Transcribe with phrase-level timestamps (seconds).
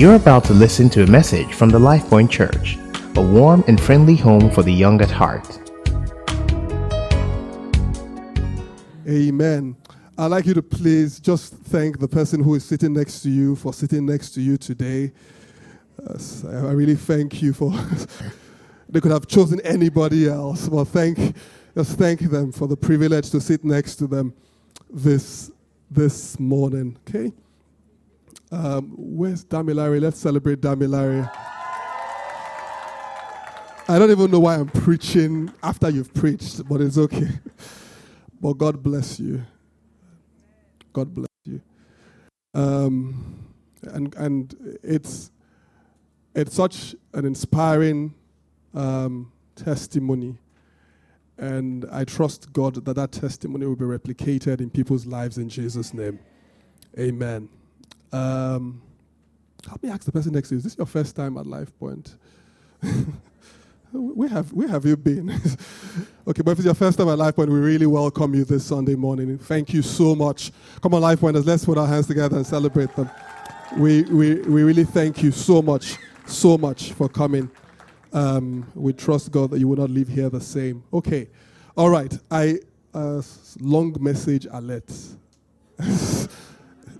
[0.00, 2.78] You're about to listen to a message from the LifePoint Church,
[3.16, 5.46] a warm and friendly home for the young at heart.
[9.06, 9.76] Amen.
[10.16, 13.56] I'd like you to please just thank the person who is sitting next to you
[13.56, 15.12] for sitting next to you today.
[16.02, 16.16] Uh,
[16.48, 17.70] I really thank you for.
[18.88, 21.36] they could have chosen anybody else, but thank,
[21.74, 24.32] just thank them for the privilege to sit next to them
[24.88, 25.50] this
[25.90, 26.96] this morning.
[27.06, 27.34] Okay.
[28.52, 30.00] Um, where's Damilari?
[30.00, 31.30] Let's celebrate Damilari.
[33.88, 37.28] I don't even know why I'm preaching after you've preached, but it's okay.
[38.40, 39.42] but God bless you.
[40.92, 41.60] God bless you.
[42.54, 43.38] Um,
[43.82, 45.30] and and it's
[46.34, 48.14] it's such an inspiring
[48.74, 50.38] um, testimony,
[51.38, 55.94] and I trust God that that testimony will be replicated in people's lives in Jesus'
[55.94, 56.18] name.
[56.98, 57.48] Amen.
[58.12, 58.82] Um,
[59.66, 61.76] help me ask the person next to you: Is this your first time at Life
[61.78, 62.16] Point?
[63.92, 65.30] where have where have you been?
[66.28, 68.64] okay, but if it's your first time at Life Point, we really welcome you this
[68.64, 69.38] Sunday morning.
[69.38, 70.52] Thank you so much.
[70.80, 73.10] Come on, Life Pointers, let's put our hands together and celebrate them.
[73.76, 75.96] We we we really thank you so much,
[76.26, 77.50] so much for coming.
[78.12, 80.82] Um, we trust God that you will not leave here the same.
[80.92, 81.28] Okay,
[81.76, 82.16] all right.
[82.30, 82.58] I
[82.94, 83.22] uh,
[83.60, 84.90] long message alert.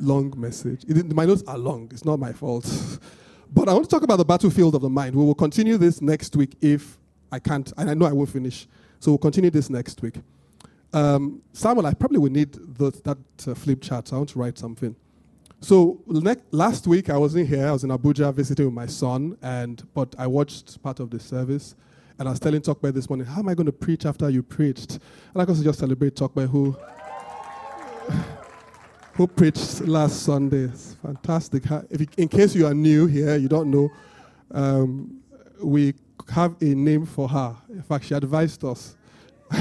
[0.01, 0.85] long message.
[0.89, 1.89] It, my notes are long.
[1.93, 2.65] It's not my fault.
[3.53, 5.15] but I want to talk about the battlefield of the mind.
[5.15, 6.99] We will continue this next week if
[7.33, 8.67] I can't, and I know I won't finish.
[8.99, 10.17] So we'll continue this next week.
[10.93, 14.13] Um, Samuel, I probably will need the, that uh, flip chart.
[14.13, 14.95] I want to write something.
[15.61, 17.67] So last week I was in here.
[17.69, 21.21] I was in Abuja visiting with my son, and but I watched part of the
[21.21, 21.75] service,
[22.19, 24.43] and I was telling Talkback this morning, how am I going to preach after you
[24.43, 24.99] preached?
[25.35, 26.77] And I to just celebrate Talkback who
[29.15, 30.65] who preached last Sunday.
[30.65, 31.65] It's fantastic.
[31.91, 33.91] You, in case you are new here, you don't know,
[34.53, 35.21] um,
[35.63, 35.95] we
[36.29, 37.57] have a name for her.
[37.69, 38.97] In fact, she advised us.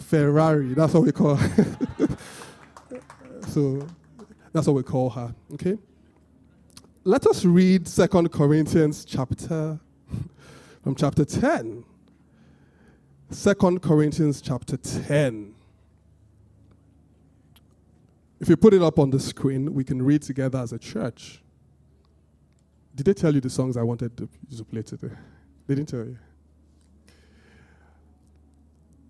[0.00, 1.68] Ferrari, that's what we call her.
[3.48, 3.86] so
[4.52, 5.34] that's what we call her.
[5.54, 5.78] Okay?
[7.04, 9.78] Let us read Second Corinthians chapter
[10.82, 11.84] from chapter 10.
[13.32, 15.51] 2 Corinthians chapter 10.
[18.42, 21.40] If you put it up on the screen, we can read together as a church.
[22.92, 25.14] Did they tell you the songs I wanted to, to play today?
[25.68, 26.18] They didn't tell you.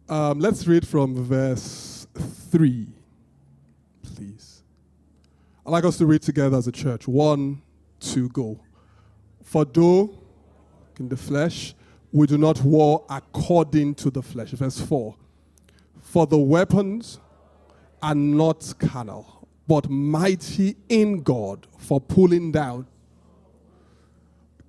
[0.06, 2.06] Um, let's read from verse
[2.50, 2.86] 3,
[4.02, 4.64] please.
[5.64, 7.08] I'd like us to read together as a church.
[7.08, 7.62] One,
[8.00, 8.60] two, go.
[9.42, 10.22] For though
[11.00, 11.74] in the flesh,
[12.12, 14.50] we do not war according to the flesh.
[14.50, 15.16] Verse 4.
[16.02, 17.18] For the weapons
[18.02, 22.86] are not carnal, but mighty in God for pulling down,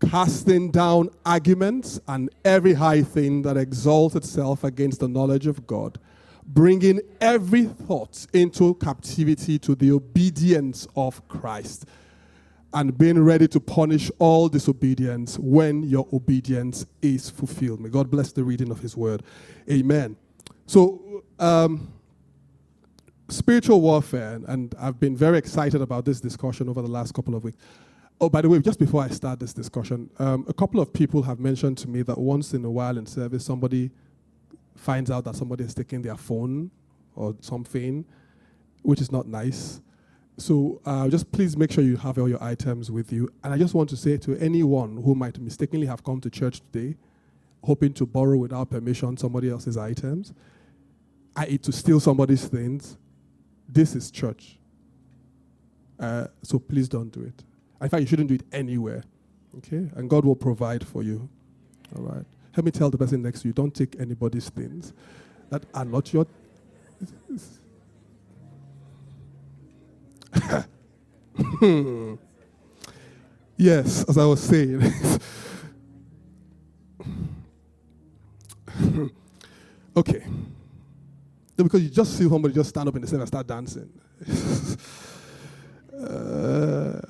[0.10, 5.98] casting down arguments and every high thing that exalts itself against the knowledge of God,
[6.46, 11.86] bringing every thought into captivity to the obedience of Christ,
[12.74, 17.80] and being ready to punish all disobedience when your obedience is fulfilled.
[17.80, 19.22] May God bless the reading of His word.
[19.70, 20.18] Amen.
[20.66, 21.94] So, um,
[23.34, 27.44] spiritual warfare, and I've been very excited about this discussion over the last couple of
[27.44, 27.58] weeks.
[28.22, 31.24] Oh, by the way, just before I start this discussion, um, a couple of people
[31.24, 33.92] have mentioned to me that once in a while in service, somebody
[34.76, 36.72] finds out that somebody is taking their phone
[37.16, 38.06] or something,
[38.84, 39.82] which is not nice.
[40.38, 43.30] So uh, just please make sure you have all your items with you.
[43.44, 46.62] And I just want to say to anyone who might mistakenly have come to church
[46.72, 46.96] today,
[47.64, 50.34] hoping to borrow without permission somebody else's items,
[51.38, 52.98] i.e., to steal somebody's things,
[53.73, 54.57] this is church.
[56.00, 57.44] Uh, so please don't do it.
[57.81, 59.03] In fact, you shouldn't do it anywhere.
[59.57, 59.89] Okay?
[59.95, 61.28] And God will provide for you.
[61.95, 62.25] All right?
[62.53, 64.94] Help me tell the person next to you don't take anybody's things
[65.50, 66.28] that are not your.
[73.58, 74.93] yes, as I was saying.
[79.96, 80.23] okay
[81.55, 83.90] because you just see somebody just stand up in the service and start dancing.
[86.00, 87.02] uh,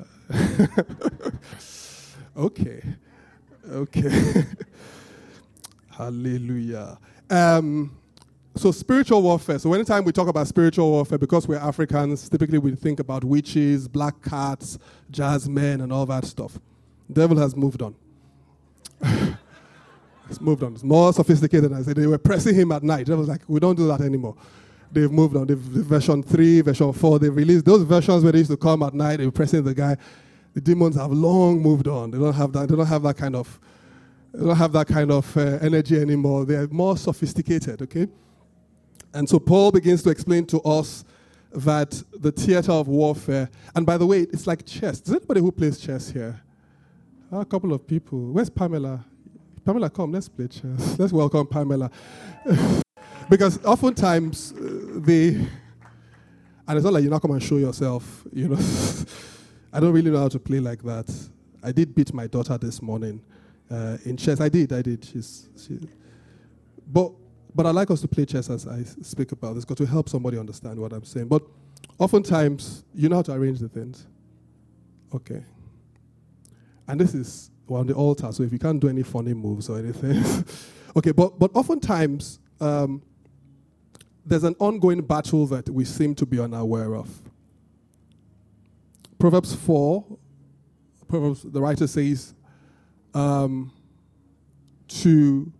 [2.38, 2.84] okay.
[3.69, 4.45] Okay.
[5.90, 6.98] Hallelujah.
[7.30, 7.95] Um,
[8.56, 9.57] so spiritual warfare.
[9.60, 13.88] So anytime we talk about spiritual warfare, because we're Africans, typically we think about witches,
[13.88, 14.78] black cats,
[15.10, 16.60] jazz men, and all that stuff.
[17.12, 17.95] Devil has moved on.
[20.41, 20.74] Moved on.
[20.74, 21.74] It's more sophisticated.
[21.74, 23.09] I said they were pressing him at night.
[23.09, 24.35] I was like, we don't do that anymore.
[24.91, 25.47] They've moved on.
[25.47, 27.19] They've version three, version four.
[27.19, 29.18] They've released those versions where they used to come at night.
[29.18, 29.97] They were pressing the guy.
[30.53, 32.12] The demons have long moved on.
[32.12, 32.69] They don't have that.
[32.69, 33.59] They don't have that kind of.
[34.33, 36.45] They don't have that kind of uh, energy anymore.
[36.45, 37.81] They are more sophisticated.
[37.81, 38.07] Okay.
[39.13, 41.06] And so Paul begins to explain to us
[41.51, 45.01] that the theater of warfare, and by the way, it's like chess.
[45.01, 46.41] Is anybody who plays chess here?
[47.31, 48.31] A couple of people.
[48.31, 49.06] Where's Pamela?
[49.65, 51.00] Pamela, come, let's play chess.
[51.00, 51.89] Let's welcome Pamela.
[53.30, 55.27] because oftentimes uh, they,
[56.68, 58.60] and it's not like you're not come and show yourself, you know.
[59.74, 61.10] I don't really know how to play like that.
[61.63, 63.21] I did beat my daughter this morning
[63.71, 64.42] uh, in chess.
[64.42, 65.04] I did, I did.
[65.06, 65.80] She's, she,
[66.86, 67.12] but
[67.56, 70.09] but I like us to play chess as I speak about this because to help
[70.09, 71.27] somebody understand what I'm saying.
[71.27, 71.44] But
[72.00, 74.07] oftentimes, you know how to arrange the things.
[75.13, 75.44] Okay.
[76.88, 79.69] And this is well, on the altar, so if you can't do any funny moves
[79.69, 80.24] or anything.
[80.95, 83.01] okay, but, but oftentimes, um,
[84.25, 87.10] there's an ongoing battle that we seem to be unaware of.
[89.19, 90.06] Proverbs 4,
[91.07, 92.33] Proverbs, the writer says,
[93.13, 93.71] um,
[94.88, 95.51] to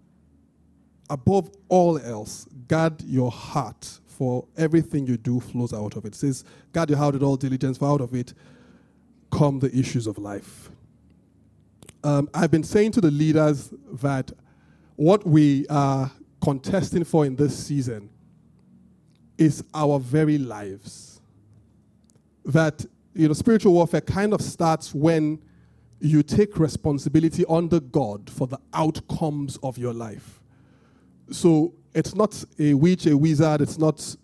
[1.10, 6.10] above all else, guard your heart, for everything you do flows out of it.
[6.10, 8.34] It says, guard your heart with all diligence, for out of it
[9.32, 10.70] come the issues of life.
[12.04, 14.32] Um, I've been saying to the leaders that
[14.98, 16.12] what we are
[16.42, 18.10] contesting for in this season
[19.38, 21.22] is our very lives.
[22.46, 25.42] That, you know, spiritual warfare kind of starts when
[26.02, 30.42] you take responsibility under God for the outcomes of your life.
[31.32, 34.16] So it's not a witch, a wizard, it's not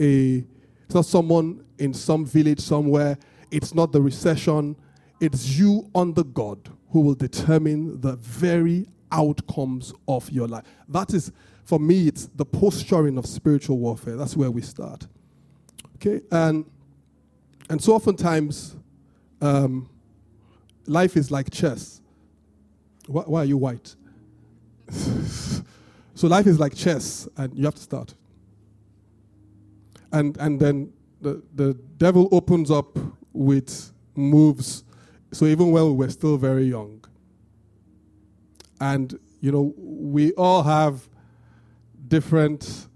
[0.00, 0.44] a
[0.86, 3.16] it's not someone in some village somewhere,
[3.52, 4.76] it's not the recession,
[5.20, 10.62] it's you under God who will determine the very outcomes of your life.
[10.88, 11.32] That is,
[11.64, 14.14] for me, it's the posturing of spiritual warfare.
[14.14, 15.08] That's where we start.
[15.96, 16.64] Okay, and
[17.68, 18.76] and so oftentimes,
[19.40, 19.88] um,
[20.86, 22.00] life is like chess.
[23.08, 23.96] Why, why are you white?
[26.16, 28.14] So life is like chess, and you have to start.
[30.12, 32.96] And, and then the, the devil opens up
[33.32, 34.83] with moves.
[35.34, 37.04] So even when we were still very young.
[38.80, 41.08] And, you know, we all have
[42.06, 42.86] different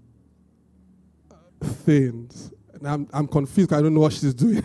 [1.61, 2.53] things.
[2.73, 4.63] And I'm, I'm confused I don't know what she's doing.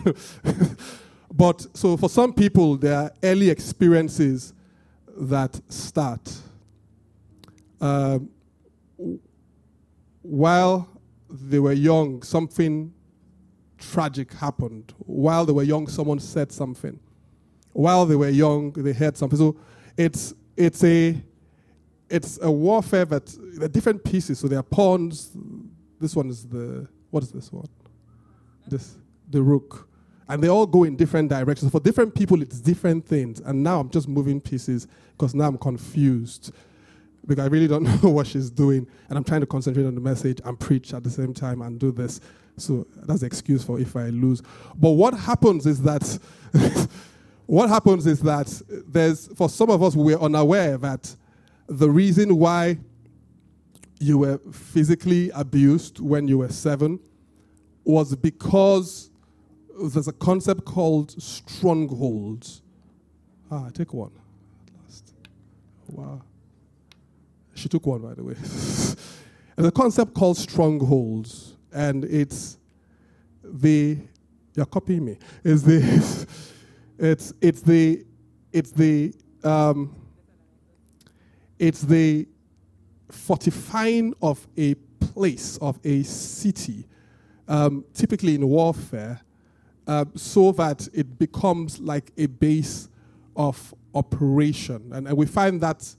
[1.33, 4.53] but so for some people, there are early experiences
[5.17, 6.33] that start.
[7.81, 8.29] Um,
[10.21, 10.87] while
[11.29, 12.93] they were young, something
[13.77, 14.93] tragic happened.
[14.99, 16.99] While they were young, someone said something.
[17.75, 19.37] While they were young, they heard something.
[19.37, 19.57] So
[19.97, 21.21] it's it's a
[22.09, 23.25] it's a warfare that
[23.59, 24.39] the different pieces.
[24.39, 25.31] So there are pawns.
[25.99, 27.67] This one is the what is this one?
[28.65, 28.95] This
[29.29, 29.89] the rook.
[30.29, 31.69] And they all go in different directions.
[31.69, 33.41] For different people, it's different things.
[33.41, 36.53] And now I'm just moving pieces because now I'm confused
[37.27, 40.01] because I really don't know what she's doing, and I'm trying to concentrate on the
[40.01, 42.21] message and preach at the same time and do this.
[42.55, 44.41] So that's the excuse for if I lose.
[44.75, 46.19] But what happens is that
[47.45, 51.15] what happens is that there's for some of us we're unaware that
[51.67, 52.77] the reason why
[53.99, 56.99] you were physically abused when you were seven
[57.83, 59.09] was because
[59.79, 62.61] there's a concept called strongholds.
[63.51, 64.11] Ah, take one.
[64.83, 65.13] Last.
[65.87, 66.21] Wow.
[67.53, 68.33] She took one, by the way.
[69.55, 72.57] There's a concept called strongholds, and it's
[73.41, 73.97] the
[74.55, 75.17] you're copying me.
[75.43, 75.79] It's the
[76.97, 78.05] it's it's the
[78.51, 79.95] it's the um,
[81.59, 82.27] it's the
[83.09, 86.87] fortifying of a place of a city,
[87.47, 89.21] um, typically in warfare,
[89.87, 92.89] uh, so that it becomes like a base
[93.35, 95.95] of operation, and, and we find that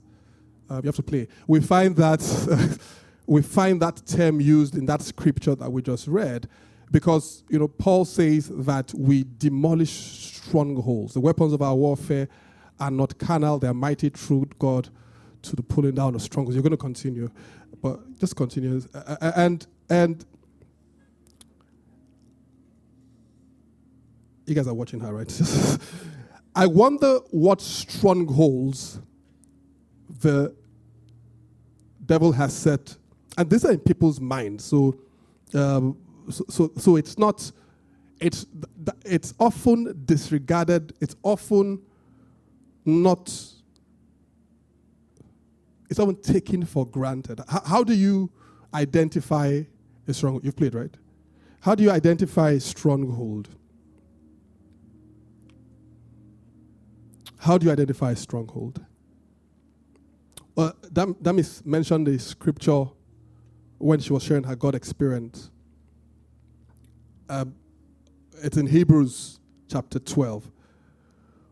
[0.69, 1.27] uh, you have to play.
[1.47, 2.79] We find that
[3.27, 6.47] we find that term used in that scripture that we just read,
[6.91, 11.13] because you know Paul says that we demolish strongholds.
[11.13, 12.27] The weapons of our warfare
[12.79, 14.89] are not carnal; they are mighty through God
[15.43, 16.55] to the pulling down of strongholds.
[16.55, 17.29] You're going to continue,
[17.81, 18.81] but just continue.
[19.21, 20.25] And and
[24.45, 25.41] you guys are watching her, right?
[26.55, 28.99] I wonder what strongholds
[30.21, 30.55] the
[32.05, 32.95] devil has set,
[33.37, 34.63] and these are in people's minds.
[34.63, 34.97] So,
[35.53, 35.97] um,
[36.29, 37.51] so, so, it's not,
[38.19, 38.45] it's,
[39.05, 40.93] it's often disregarded.
[40.99, 41.81] It's often
[42.85, 43.27] not,
[45.89, 47.41] it's often taken for granted.
[47.47, 48.29] How, do you
[48.73, 49.63] identify
[50.07, 50.43] a stronghold?
[50.43, 50.95] You've played, right?
[51.61, 53.49] How do you identify a stronghold?
[57.39, 58.83] How do you identify a stronghold?
[60.55, 62.85] Well, Dam- Damis mentioned the scripture
[63.77, 65.51] when she was sharing her God experience.
[67.29, 67.55] Um,
[68.41, 70.49] it's in Hebrews chapter 12,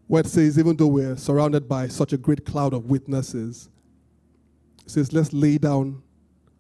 [0.08, 3.70] where it says, even though we're surrounded by such a great cloud of witnesses,
[4.86, 6.02] it says, let's lay down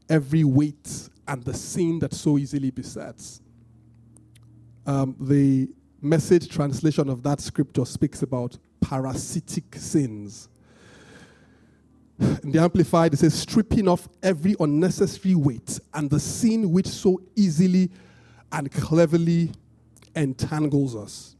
[0.09, 3.41] every weight and the sin that so easily besets.
[4.85, 5.69] Um, the
[6.01, 10.49] message translation of that scripture speaks about parasitic sins.
[12.19, 17.21] In the Amplified, it says, stripping off every unnecessary weight and the sin which so
[17.35, 17.89] easily
[18.55, 19.51] and cleverly
[20.15, 21.35] entangles us.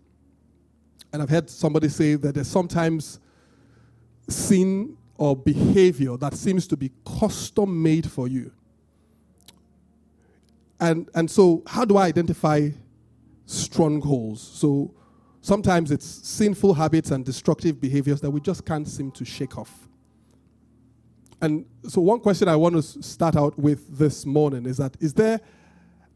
[1.14, 3.22] And I've heard somebody say that there's sometimes
[4.28, 8.52] sin or behavior that seems to be custom made for you.
[10.82, 12.70] And, and so, how do I identify
[13.46, 14.42] strongholds?
[14.42, 14.94] So,
[15.40, 19.88] sometimes it's sinful habits and destructive behaviors that we just can't seem to shake off.
[21.42, 25.14] And so, one question I want to start out with this morning is that is
[25.14, 25.40] there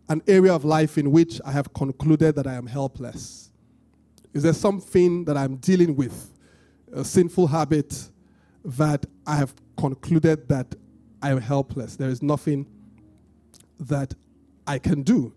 [0.10, 3.52] an area of life in which I have concluded that I am helpless?
[4.34, 6.34] Is there something that I'm dealing with,
[6.92, 8.10] a sinful habit
[8.66, 10.76] that I have concluded that
[11.22, 11.96] I am helpless?
[11.96, 12.66] There is nothing
[13.80, 14.14] that
[14.68, 15.34] I can do.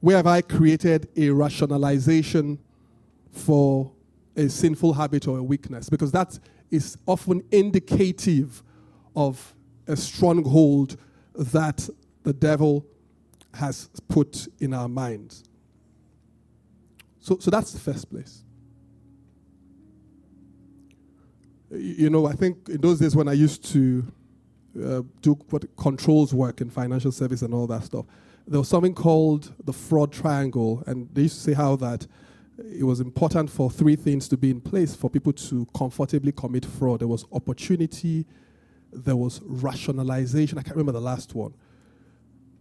[0.00, 2.58] Where have I created a rationalization
[3.30, 3.90] for
[4.36, 5.88] a sinful habit or a weakness?
[5.88, 6.38] Because that
[6.70, 8.62] is often indicative
[9.14, 9.54] of
[9.86, 10.96] a stronghold
[11.34, 11.88] that
[12.26, 12.84] the devil
[13.54, 15.44] has put in our minds.
[17.20, 18.42] So, so that's the first place.
[21.70, 24.12] You know, I think in those days when I used to
[24.84, 28.06] uh, do what controls work in financial service and all that stuff,
[28.44, 32.08] there was something called the fraud triangle, and they used to say how that
[32.58, 36.64] it was important for three things to be in place for people to comfortably commit
[36.64, 37.00] fraud.
[37.00, 38.26] There was opportunity,
[38.92, 40.58] there was rationalization.
[40.58, 41.54] I can't remember the last one.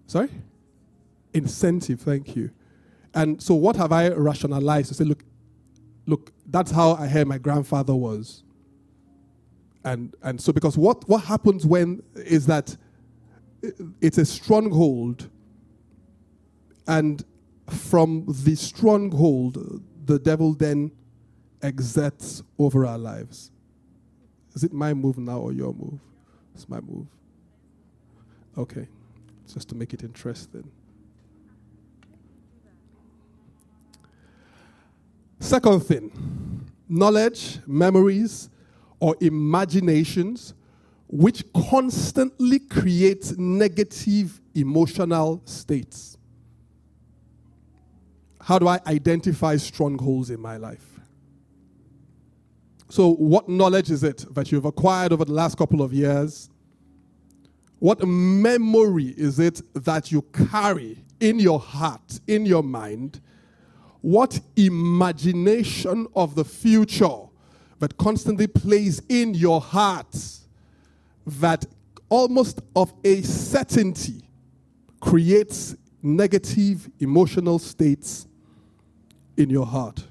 [0.08, 0.30] Sorry?
[1.34, 2.52] Incentive, thank you.
[3.14, 5.24] And so what have I rationalized to say, look,
[6.06, 8.44] look, that's how I heard my grandfather was.
[9.84, 12.76] And and so because what, what happens when is that
[14.02, 15.30] it's a stronghold
[16.88, 17.24] and
[17.70, 20.92] from the stronghold, the devil then
[21.62, 23.52] exerts over our lives.
[24.54, 26.00] Is it my move now or your move?
[26.54, 27.08] It's my move.
[28.58, 28.88] Okay,
[29.54, 30.70] just to make it interesting.
[35.40, 36.12] Second thing
[36.88, 38.50] knowledge, memories,
[39.00, 40.54] or imaginations
[41.08, 46.18] which constantly create negative emotional states.
[48.42, 51.00] How do I identify strongholds in my life?
[52.90, 56.50] So, what knowledge is it that you've acquired over the last couple of years?
[57.86, 63.22] What memory is it that you carry in your heart, in your mind?
[64.02, 67.16] What imagination of the future
[67.78, 70.18] that constantly plays in your heart
[71.28, 71.68] that
[72.10, 74.24] almost of a certainty
[75.00, 78.26] creates negative emotional states
[79.38, 80.04] in your heart.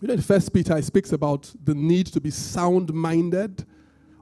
[0.00, 3.66] You know, in First Peter, he speaks about the need to be sound minded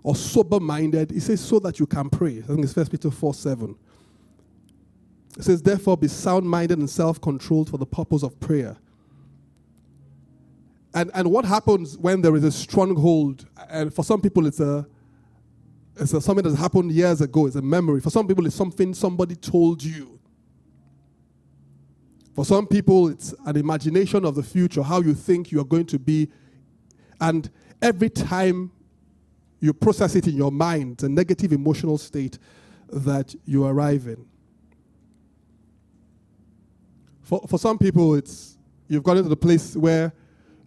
[0.03, 1.11] or sober minded.
[1.11, 2.39] He says, so that you can pray.
[2.39, 3.77] I think it's First Peter 4 7.
[5.39, 8.77] It says, therefore, be sound minded and self controlled for the purpose of prayer.
[10.93, 13.47] And, and what happens when there is a stronghold?
[13.69, 14.87] And for some people, it's a
[15.97, 17.47] it's a, something that happened years ago.
[17.47, 18.01] It's a memory.
[18.01, 20.19] For some people, it's something somebody told you.
[22.35, 25.87] For some people, it's an imagination of the future, how you think you are going
[25.87, 26.31] to be.
[27.21, 27.51] And
[27.83, 28.71] every time
[29.61, 32.39] you process it in your mind, the negative emotional state
[32.89, 34.27] that you arrive in.
[37.23, 40.13] For, for some people, it's you've gotten to the place where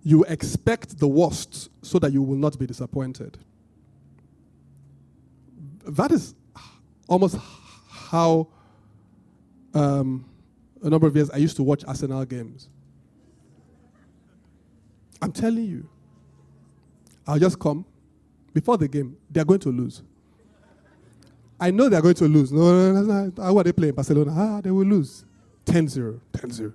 [0.03, 3.37] you expect the worst so that you will not be disappointed.
[5.85, 6.35] That is
[7.07, 7.37] almost
[7.89, 8.47] how
[9.73, 10.25] um,
[10.81, 12.69] a number of years, I used to watch Arsenal games.
[15.21, 15.89] I'm telling you,
[17.25, 17.85] I'll just come
[18.53, 19.17] before the game.
[19.29, 20.01] They're going to lose.
[21.59, 22.51] I know they're going to lose.
[22.51, 23.43] No, no, no, no.
[23.43, 24.33] How are they playing Barcelona?
[24.35, 25.23] Ah, they will lose.
[25.65, 26.19] 10 0.
[26.33, 26.73] 10 0.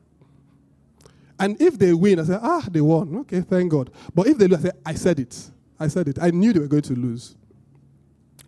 [1.39, 3.17] And if they win, I say, ah, they won.
[3.19, 3.91] Okay, thank God.
[4.15, 5.51] But if they lose, I say, I said it.
[5.79, 6.19] I said it.
[6.21, 7.37] I knew they were going to lose.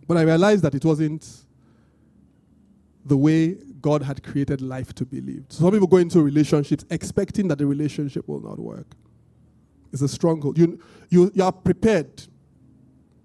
[0.08, 1.44] But I realized that it wasn't
[3.04, 5.52] the way God had created life to be lived.
[5.52, 8.86] Some people go into relationships expecting that the relationship will not work.
[9.92, 10.58] It's a stronghold.
[10.58, 12.26] You, you, you are prepared.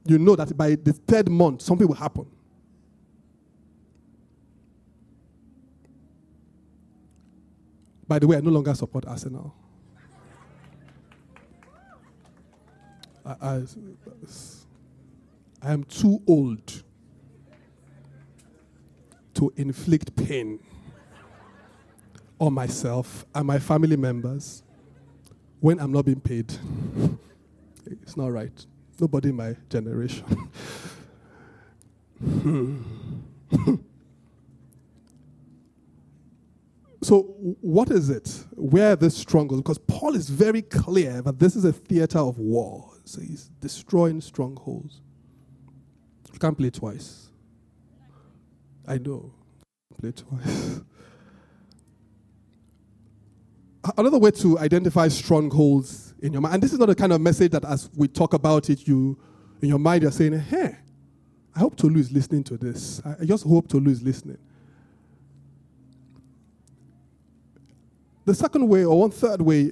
[0.06, 2.28] You know that by the third month, something will happen.
[8.08, 9.54] By the way, I no longer support Arsenal.
[13.26, 13.62] I, I,
[15.64, 16.84] I am too old
[19.34, 20.60] to inflict pain
[22.40, 24.62] on myself and my family members
[25.60, 26.54] when I'm not being paid.
[27.88, 28.66] it's not right.
[29.00, 30.26] Nobody in my generation.
[37.02, 37.24] so,
[37.62, 38.46] what is it?
[38.52, 39.62] Where are the strongholds?
[39.62, 42.90] Because Paul is very clear that this is a theater of war.
[43.04, 45.02] So, he's destroying strongholds.
[46.32, 47.28] You can't play twice.
[48.88, 49.34] I know.
[50.00, 50.80] Play twice.
[53.98, 57.22] Another way to identify strongholds in your mind, and this is not the kind of
[57.22, 59.18] message that as we talk about it, you
[59.62, 60.76] in your mind you're saying, hey,
[61.56, 63.02] I hope Tolu is listening to this.
[63.06, 64.38] I just hope Tolu is listening.
[68.26, 69.72] The second way, or one third way,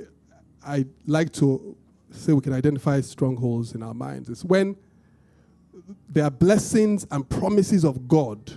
[0.66, 1.76] I like to
[2.12, 4.76] say we can identify strongholds in our minds is when
[6.08, 8.54] there are blessings and promises of God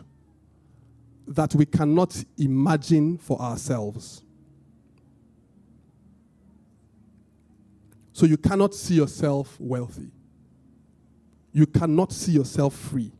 [1.26, 4.22] that we cannot imagine for ourselves.
[8.16, 10.10] So you cannot see yourself wealthy.
[11.52, 13.12] You cannot see yourself free.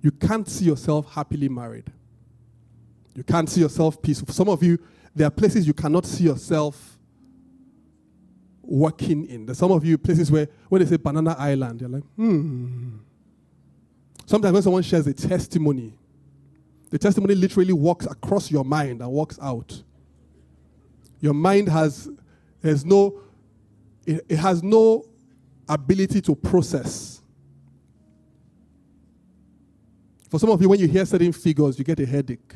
[0.00, 1.84] You can't see yourself happily married.
[3.14, 4.34] You can't see yourself peaceful.
[4.34, 4.76] some of you,
[5.14, 6.98] there are places you cannot see yourself
[8.60, 9.46] working in.
[9.46, 12.96] There's some of you places where when they say Banana Island, you're like, hmm.
[14.26, 15.96] Sometimes when someone shares a testimony,
[16.90, 19.80] the testimony literally walks across your mind and walks out.
[21.20, 22.08] Your mind has
[22.62, 23.20] there's no
[24.06, 25.04] it, it has no
[25.68, 27.20] ability to process.
[30.30, 32.54] For some of you, when you hear certain figures, you get a headache.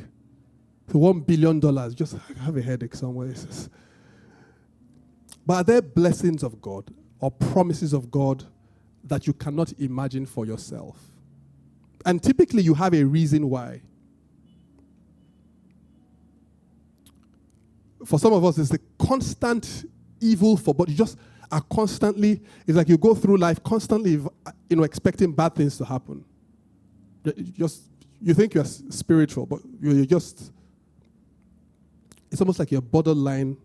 [0.87, 3.33] For one billion dollars, just have a headache somewhere.
[5.45, 8.43] But are there blessings of God or promises of God
[9.03, 10.99] that you cannot imagine for yourself?
[12.05, 13.81] And typically, you have a reason why.
[18.07, 19.85] for some of us, it's the constant
[20.19, 21.17] evil for, but you just
[21.51, 24.11] are constantly, it's like you go through life constantly,
[24.69, 26.23] you know, expecting bad things to happen.
[27.23, 27.83] You just,
[28.21, 30.51] you think you're spiritual, but you're just,
[32.31, 33.57] it's almost like you're borderline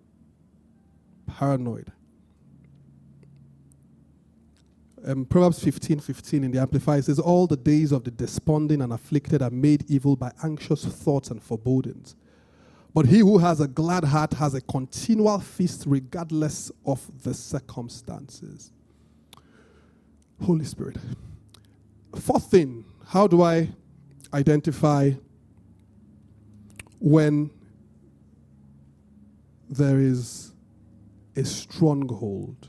[1.26, 1.90] paranoid.
[5.04, 8.92] Um, Proverbs 15 15 in the Amplified says, All the days of the desponding and
[8.92, 12.14] afflicted are made evil by anxious thoughts and forebodings.
[12.94, 18.70] But he who has a glad heart has a continual feast regardless of the circumstances.
[20.42, 20.98] Holy Spirit.
[22.14, 23.70] Fourth thing, how do I
[24.35, 25.12] identify
[26.98, 27.50] when
[29.70, 30.52] there is
[31.35, 32.68] a stronghold?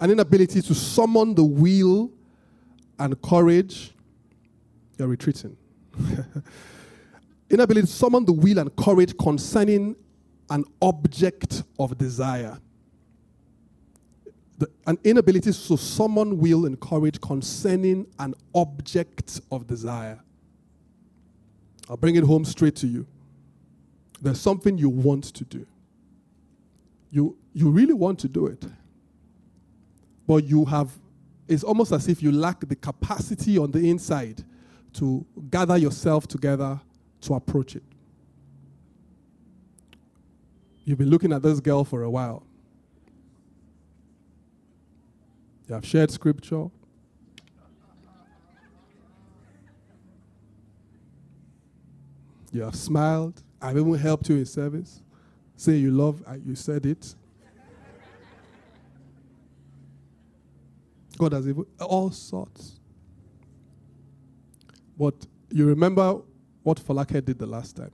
[0.00, 2.10] An inability to summon the will
[2.98, 3.93] and courage
[4.98, 5.56] you're retreating.
[7.50, 9.96] Inability to summon the will and courage concerning
[10.50, 12.58] an object of desire.
[14.58, 20.20] The, an inability to summon will and courage concerning an object of desire.
[21.90, 23.06] I'll bring it home straight to you.
[24.22, 25.66] There's something you want to do.
[27.10, 28.64] You, you really want to do it.
[30.26, 30.90] But you have,
[31.48, 34.42] it's almost as if you lack the capacity on the inside
[34.94, 36.80] to gather yourself together
[37.20, 37.82] to approach it.
[40.84, 42.44] You've been looking at this girl for a while.
[45.68, 46.66] You have shared scripture.
[52.52, 53.42] You have smiled.
[53.60, 55.02] I've even helped you in service.
[55.56, 57.14] Say you love, uh, you said it.
[61.16, 62.78] God has even, all sorts.
[64.98, 65.14] But
[65.50, 66.20] you remember
[66.62, 67.90] what Folake did the last time.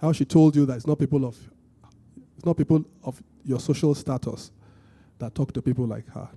[0.00, 1.36] How she told you that it's not people of
[2.36, 4.52] it's not people of your social status
[5.18, 6.28] that talk to people like her.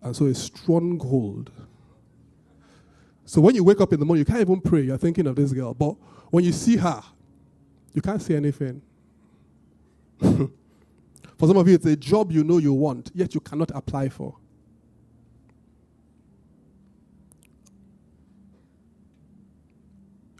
[0.00, 1.50] And so a stronghold.
[3.26, 4.82] So when you wake up in the morning, you can't even pray.
[4.82, 5.74] You're thinking of this girl.
[5.74, 5.96] But
[6.30, 7.02] when you see her,
[7.92, 8.80] you can't see anything.
[10.20, 10.50] for
[11.46, 14.34] some of you, it's a job you know you want, yet you cannot apply for.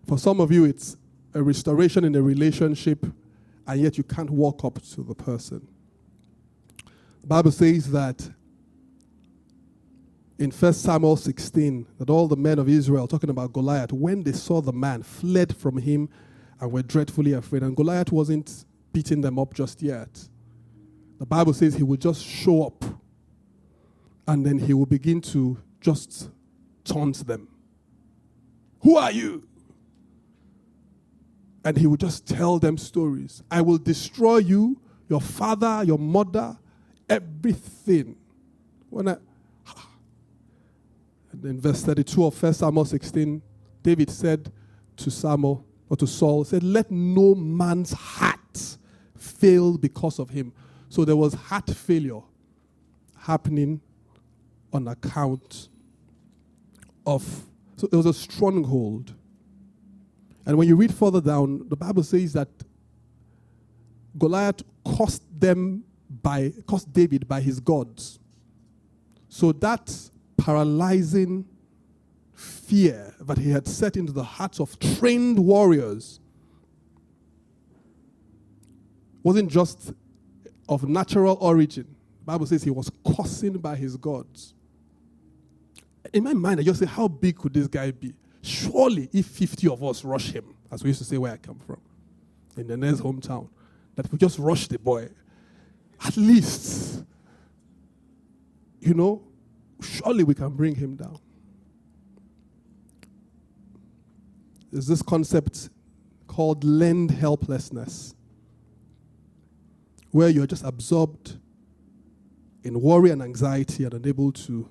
[0.08, 0.96] For some of you, it's
[1.34, 3.04] a restoration in a relationship,
[3.66, 5.68] and yet you can't walk up to the person.
[7.20, 8.26] The Bible says that
[10.38, 14.32] in 1 Samuel 16 that all the men of Israel, talking about Goliath, when they
[14.32, 16.08] saw the man, fled from him
[16.58, 17.62] and were dreadfully afraid.
[17.62, 20.26] And Goliath wasn't beating them up just yet.
[21.18, 22.84] The Bible says he would just show up
[24.26, 26.30] and then he will begin to just
[26.84, 27.48] taunt them.
[28.80, 29.47] Who are you?
[31.68, 33.42] And he would just tell them stories.
[33.50, 36.56] I will destroy you, your father, your mother,
[37.10, 38.16] everything.
[38.88, 39.16] When I,
[41.30, 43.42] and in verse 32 of 1 Samuel 16,
[43.82, 44.50] David said
[44.96, 48.78] to Samuel, or to Saul, said, Let no man's heart
[49.14, 50.54] fail because of him.
[50.88, 52.22] So there was heart failure
[53.14, 53.82] happening
[54.72, 55.68] on account
[57.04, 57.44] of,
[57.76, 59.12] so it was a stronghold.
[60.48, 62.48] And when you read further down, the Bible says that
[64.16, 65.84] Goliath cost them
[66.22, 68.18] by, cost David by his gods.
[69.28, 69.94] So that
[70.38, 71.44] paralyzing
[72.32, 76.18] fear that he had set into the hearts of trained warriors
[79.22, 79.92] wasn't just
[80.66, 81.94] of natural origin.
[82.20, 84.54] The Bible says he was cursing by his gods.
[86.14, 88.14] In my mind, I just say, how big could this guy be?
[88.48, 91.58] Surely, if 50 of us rush him, as we used to say where I come
[91.58, 91.82] from,
[92.56, 93.50] in the next hometown,
[93.94, 95.10] that we just rush the boy,
[96.02, 97.04] at least,
[98.80, 99.22] you know,
[99.82, 101.18] surely we can bring him down.
[104.72, 105.68] There's this concept
[106.26, 108.14] called learned helplessness,
[110.10, 111.36] where you're just absorbed
[112.62, 114.70] in worry and anxiety and unable to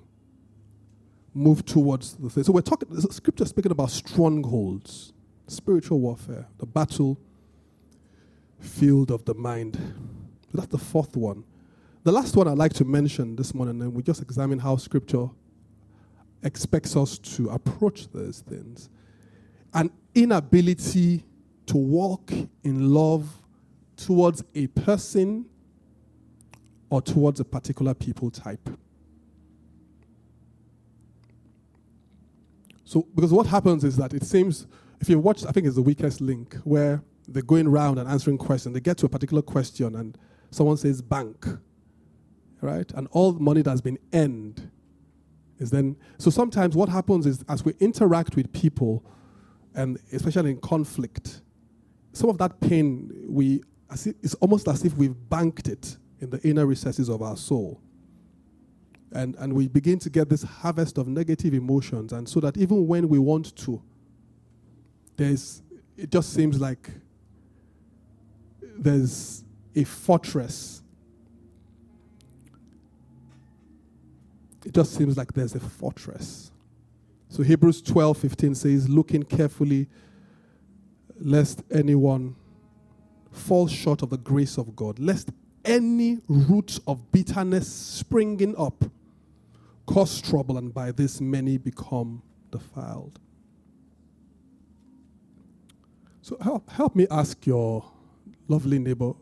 [1.38, 2.44] move towards the thing.
[2.44, 5.12] So we're talking, scripture speaking about strongholds,
[5.46, 7.18] spiritual warfare, the battle
[8.58, 9.76] field of the mind.
[9.76, 11.44] So that's the fourth one.
[12.02, 15.28] The last one I'd like to mention this morning, and we just examine how Scripture
[16.42, 18.88] expects us to approach those things.
[19.74, 21.24] An inability
[21.66, 22.32] to walk
[22.64, 23.28] in love
[23.96, 25.44] towards a person
[26.88, 28.70] or towards a particular people type.
[32.88, 34.66] So, because what happens is that it seems,
[35.00, 38.38] if you watch, I think it's the weakest link, where they're going around and answering
[38.38, 40.16] questions, they get to a particular question and
[40.50, 41.46] someone says bank
[42.60, 42.90] right?
[42.94, 44.70] And all the money that's been earned
[45.58, 45.96] is then.
[46.18, 49.04] So sometimes what happens is as we interact with people,
[49.74, 51.42] and especially in conflict,
[52.12, 53.62] some of that pain we
[54.04, 57.80] it's almost as if we've banked it in the inner recesses of our soul.
[59.12, 62.12] And, and we begin to get this harvest of negative emotions.
[62.12, 63.82] And so that even when we want to,
[65.16, 65.62] there's,
[65.96, 66.90] it just seems like
[68.60, 69.44] there's
[69.74, 70.82] a fortress
[74.68, 76.50] it just seems like there's a fortress.
[77.30, 79.88] So Hebrews 12 15 says, looking carefully,
[81.18, 82.36] lest anyone
[83.30, 85.30] fall short of the grace of God, lest
[85.68, 88.84] any root of bitterness springing up
[89.86, 93.20] cause trouble, and by this many become defiled.
[96.22, 97.84] So help, help me ask your
[98.48, 99.14] lovely neighbor,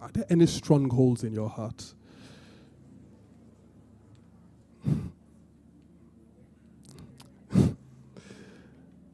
[0.00, 1.92] are there any strongholds in your heart?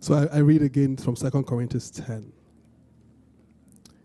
[0.00, 2.32] so I, I read again from 2 Corinthians 10.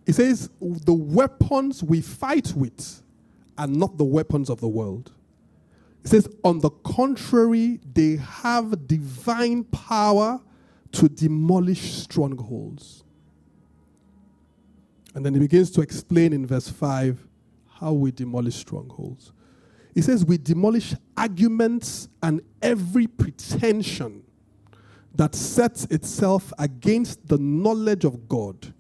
[0.06, 3.02] It says, The weapons we fight with
[3.58, 5.12] are not the weapons of the world.
[6.04, 10.42] It says, On the contrary, they have divine power
[10.94, 13.04] to demolish strongholds.
[15.16, 17.28] And then he begins to explain in verse 5
[17.68, 19.32] how we demolish strongholds.
[19.94, 24.24] He says, We demolish arguments and every pretension
[25.16, 28.74] that sets itself against the knowledge of God,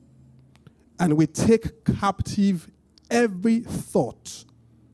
[0.99, 2.69] and we take captive
[3.09, 4.45] every thought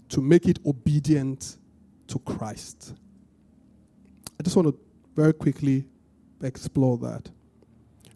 [0.10, 1.58] to make it obedient
[2.08, 2.94] to Christ.
[4.40, 4.80] I just want to
[5.16, 5.86] very quickly
[6.42, 7.30] explore that.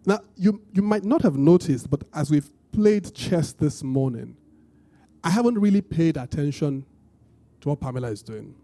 [0.06, 4.36] Now, you, you might not have noticed, but as we've played chess this morning,
[5.24, 6.86] I haven't really paid attention
[7.62, 8.56] to what Pamela is doing.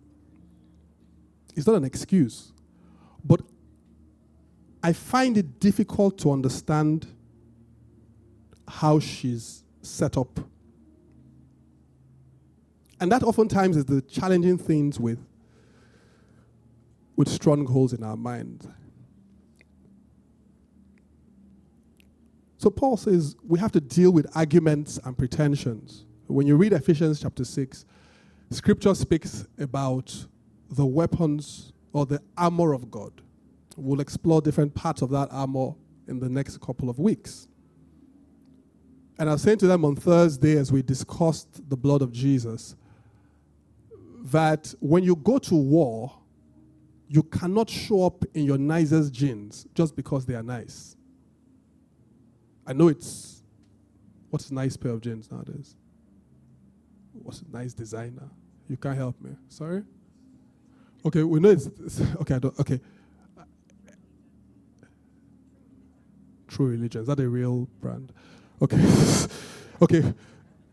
[1.56, 2.52] It's not an excuse.
[3.24, 3.42] But
[4.84, 7.08] I find it difficult to understand
[8.70, 10.40] how she's set up.
[13.02, 15.20] And that oftentimes is the challenging things with,
[17.16, 18.68] with strongholds in our minds.
[22.58, 26.06] So Paul says we have to deal with arguments and pretensions.
[26.28, 27.86] When you read Ephesians chapter 6,
[28.52, 30.26] scripture speaks about
[30.70, 33.14] the weapons or the armor of God.
[33.78, 35.74] We'll explore different parts of that armor
[36.08, 37.49] in the next couple of weeks.
[39.20, 42.78] And I was saying to them on Thursday as we discussed the blood of Jesus
[44.24, 46.14] that when you go to war,
[47.10, 50.96] you cannot show up in your nicest jeans just because they are nice.
[52.66, 53.44] I know it's
[54.30, 55.76] what's a nice pair of jeans nowadays?
[57.12, 58.30] What's a nice designer?
[58.70, 59.32] You can't help me.
[59.50, 59.84] Sorry?
[61.06, 62.80] Okay, we know it's, it's okay, I don't okay.
[66.48, 67.02] True religion.
[67.02, 68.14] Is that a real brand?
[68.62, 68.78] Okay.
[69.82, 70.14] okay.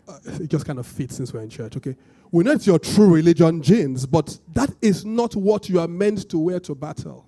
[0.09, 1.77] Uh, it just kind of fits since we're in church.
[1.77, 1.97] Okay.
[2.31, 6.29] We know it's your true religion jeans, but that is not what you are meant
[6.31, 7.27] to wear to battle.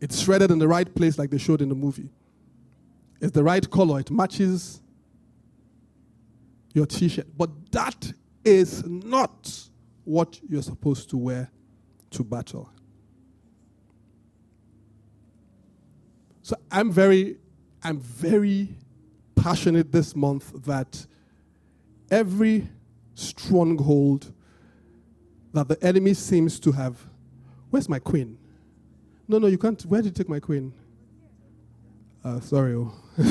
[0.00, 2.10] It's shredded in the right place, like they showed in the movie.
[3.20, 4.82] It's the right color, it matches
[6.74, 7.26] your t shirt.
[7.36, 8.12] But that
[8.44, 9.68] is not
[10.04, 11.50] what you're supposed to wear
[12.10, 12.70] to battle.
[16.42, 17.38] So I'm very,
[17.84, 18.68] I'm very
[19.36, 21.06] passionate this month that
[22.10, 22.66] every
[23.14, 24.32] stronghold
[25.52, 26.98] that the enemy seems to have.
[27.70, 28.38] Where's my queen?
[29.28, 29.80] No, no, you can't.
[29.82, 30.72] Where did you take my queen?
[32.24, 32.74] Uh, sorry.
[32.74, 32.92] Oh.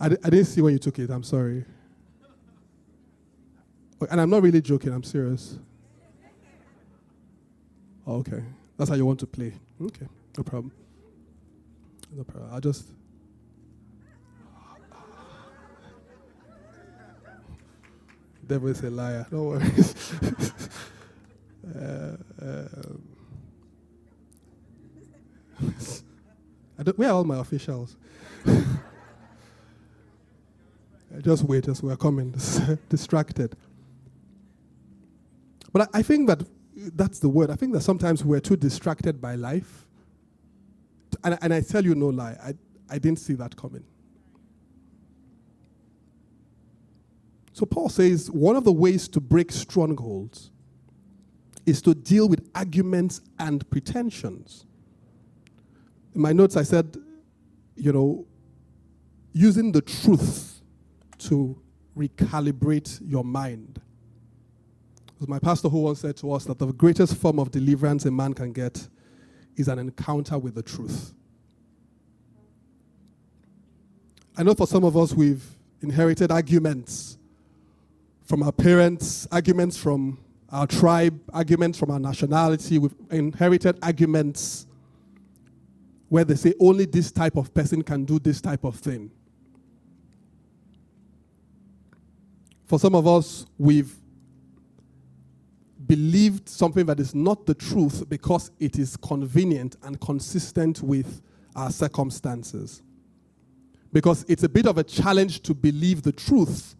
[0.00, 1.10] I, I didn't see when you took it.
[1.10, 1.64] I'm sorry.
[4.10, 5.58] And I'm not really joking, I'm serious.
[8.06, 8.42] Oh, okay.
[8.78, 9.52] That's how you want to play.
[9.80, 10.06] Okay,
[10.38, 10.72] no problem.
[12.12, 12.50] No problem.
[12.52, 12.86] I'll just.
[18.50, 19.24] Devil is a liar.
[19.30, 20.12] No worries.
[21.72, 23.02] uh, um,
[26.76, 27.96] I don't, where are all my officials?
[31.20, 32.32] just wait as we're coming,
[32.88, 33.54] distracted.
[35.72, 36.42] But I, I think that
[36.74, 37.52] that's the word.
[37.52, 39.86] I think that sometimes we're too distracted by life.
[41.22, 42.54] And, and I tell you no lie, I,
[42.92, 43.84] I didn't see that coming.
[47.60, 50.50] So Paul says one of the ways to break strongholds
[51.66, 54.64] is to deal with arguments and pretensions.
[56.14, 56.96] In my notes, I said,
[57.76, 58.24] you know,
[59.34, 60.62] using the truth
[61.18, 61.60] to
[61.94, 63.78] recalibrate your mind.
[65.18, 68.32] My pastor who once said to us that the greatest form of deliverance a man
[68.32, 68.88] can get
[69.56, 71.12] is an encounter with the truth.
[74.34, 75.44] I know for some of us, we've
[75.82, 77.18] inherited arguments
[78.30, 80.16] from our parents, arguments from
[80.50, 82.78] our tribe, arguments from our nationality.
[82.78, 84.68] We've inherited arguments
[86.08, 89.10] where they say only this type of person can do this type of thing.
[92.66, 93.92] For some of us, we've
[95.88, 101.20] believed something that is not the truth because it is convenient and consistent with
[101.56, 102.80] our circumstances.
[103.92, 106.76] Because it's a bit of a challenge to believe the truth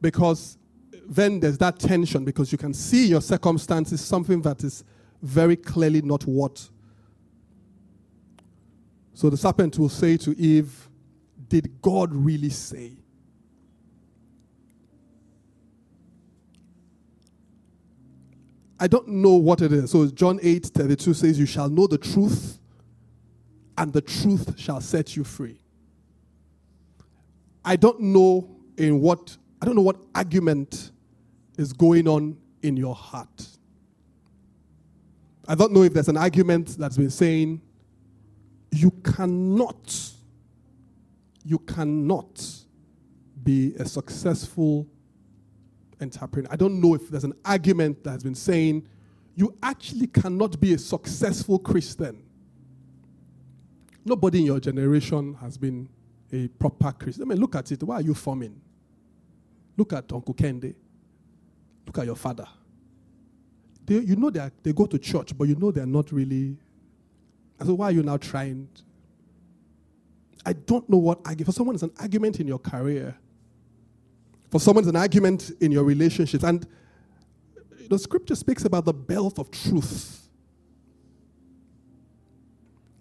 [0.00, 0.58] because
[1.06, 4.84] then there's that tension because you can see your circumstances something that is
[5.22, 6.68] very clearly not what.
[9.12, 10.88] So the serpent will say to Eve,
[11.48, 12.92] Did God really say?
[18.82, 19.90] I don't know what it is.
[19.90, 22.58] So John 8 32 says, You shall know the truth,
[23.76, 25.60] and the truth shall set you free.
[27.62, 30.92] I don't know in what I don't know what argument
[31.58, 33.46] is going on in your heart.
[35.46, 37.60] I don't know if there's an argument that's been saying
[38.70, 40.12] you cannot
[41.44, 42.46] you cannot
[43.42, 44.86] be a successful
[46.00, 46.48] entrepreneur.
[46.52, 48.86] I don't know if there's an argument that has been saying
[49.34, 52.22] you actually cannot be a successful Christian.
[54.04, 55.88] Nobody in your generation has been
[56.32, 57.24] a proper Christian.
[57.24, 57.82] I mean, look at it.
[57.82, 58.60] Why are you forming?
[59.80, 60.74] Look at Uncle Kende.
[61.86, 62.46] Look at your father.
[63.86, 66.56] They, you know they, are, they go to church, but you know they're not really.
[67.58, 68.68] And so why are you now trying?
[70.44, 71.46] I don't know what argument.
[71.46, 73.16] For someone, it's an argument in your career
[74.50, 76.42] for someone, it's an argument in your relationships.
[76.42, 76.66] And
[77.88, 80.28] the scripture speaks about the belt of truth.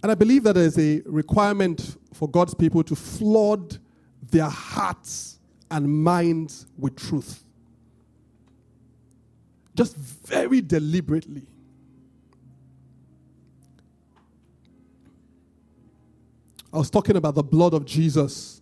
[0.01, 3.77] And I believe that there's a requirement for God's people to flood
[4.31, 5.38] their hearts
[5.71, 7.43] and minds with truth.
[9.75, 11.47] Just very deliberately.
[16.71, 18.61] I was talking about the blood of Jesus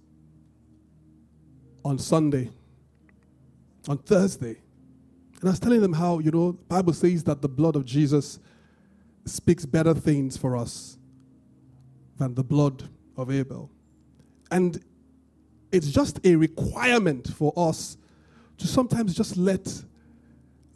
[1.83, 2.51] on Sunday,
[3.87, 4.57] on Thursday.
[5.39, 8.39] And I was telling them how, you know, Bible says that the blood of Jesus
[9.25, 10.97] speaks better things for us
[12.17, 13.69] than the blood of Abel.
[14.51, 14.83] And
[15.71, 17.97] it's just a requirement for us
[18.57, 19.83] to sometimes just let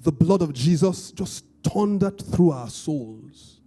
[0.01, 3.61] the blood of Jesus just thunder through our souls.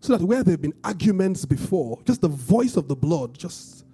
[0.00, 3.84] So that where there have been arguments before, just the voice of the blood just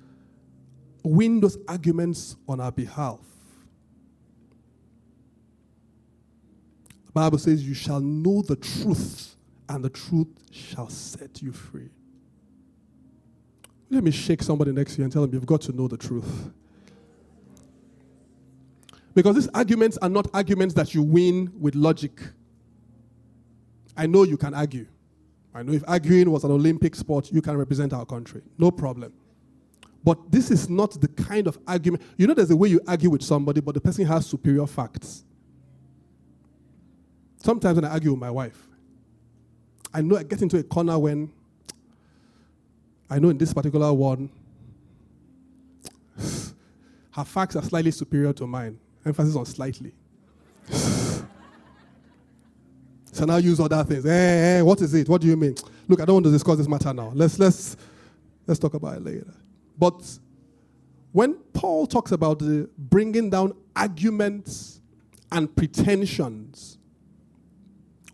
[1.03, 3.21] win those arguments on our behalf.
[7.07, 9.37] The Bible says, You shall know the truth,
[9.69, 11.91] and the truth shall set you free.
[13.91, 15.97] Let me shake somebody next to you and tell them you've got to know the
[15.97, 16.51] truth.
[19.15, 22.21] Because these arguments are not arguments that you win with logic.
[23.97, 24.87] I know you can argue.
[25.55, 28.43] I know if arguing was an Olympic sport, you can represent our country.
[28.59, 29.13] No problem.
[30.03, 32.03] But this is not the kind of argument.
[32.19, 35.25] You know, there's a way you argue with somebody, but the person has superior facts.
[37.39, 38.59] Sometimes when I argue with my wife,
[39.93, 41.31] I know I get into a corner when
[43.09, 44.31] I know in this particular one,
[47.13, 48.79] her facts are slightly superior to mine.
[49.05, 49.93] Emphasis on slightly.
[50.71, 51.25] so
[53.27, 54.05] now use other things.
[54.05, 55.09] Hey, eh, eh, hey, what is it?
[55.09, 55.55] What do you mean?
[55.89, 57.13] Look, I don't want to discuss this matter now.
[57.15, 57.77] Let's let's
[58.47, 59.35] let's talk about it later.
[59.79, 60.03] But
[61.13, 64.81] when Paul talks about the bringing down arguments
[65.31, 66.79] and pretensions,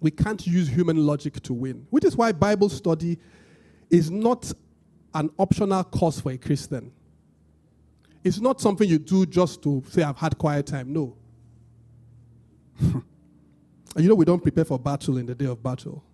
[0.01, 3.19] we can't use human logic to win, which is why Bible study
[3.91, 4.53] is not
[5.15, 6.93] an optional course for a Christian.
[8.23, 10.93] It's not something you do just to say, I've had quiet time.
[10.93, 11.17] No.
[12.81, 13.03] and
[13.97, 16.05] you know, we don't prepare for battle in the day of battle.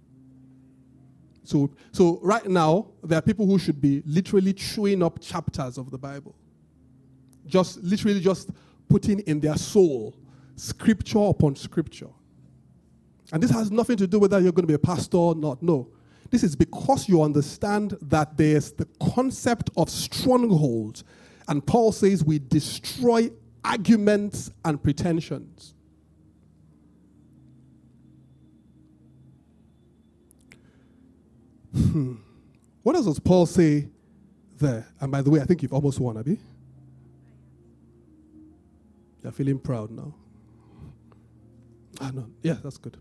[1.43, 5.91] So, so right now, there are people who should be literally chewing up chapters of
[5.91, 6.35] the Bible.
[7.47, 8.51] Just literally just
[8.89, 10.17] putting in their soul
[10.57, 12.09] scripture upon scripture.
[13.33, 15.35] And this has nothing to do with whether you're going to be a pastor or
[15.35, 15.63] not.
[15.63, 15.89] No.
[16.31, 21.03] This is because you understand that there's the concept of stronghold.
[21.49, 23.31] And Paul says we destroy
[23.65, 25.75] arguments and pretensions.
[31.75, 32.15] Hmm.
[32.83, 33.89] What else does Paul say
[34.59, 34.87] there?
[35.01, 36.39] And by the way, I think you've almost won, Abby.
[39.23, 40.15] You're feeling proud now.
[42.01, 42.27] Ah, no.
[42.43, 42.97] Yeah, that's good.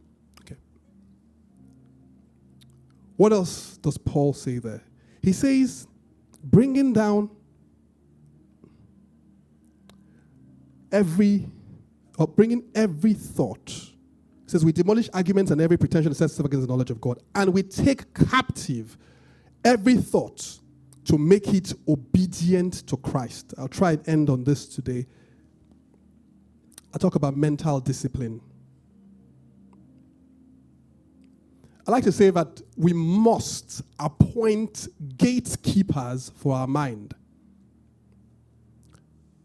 [3.18, 4.84] What else does Paul say there?
[5.22, 5.88] He says,
[6.44, 7.30] bringing down
[10.92, 11.48] every,
[12.18, 13.70] or bringing every thought.
[13.70, 17.02] He says, we demolish arguments and every pretension that sets up against the knowledge of
[17.02, 18.98] God, and we take captive
[19.64, 20.60] every thought
[21.06, 23.54] to make it obedient to Christ.
[23.58, 25.08] I'll try and end on this today.
[26.94, 28.42] I talk about mental discipline.
[31.88, 37.14] I like to say that we must appoint gatekeepers for our mind.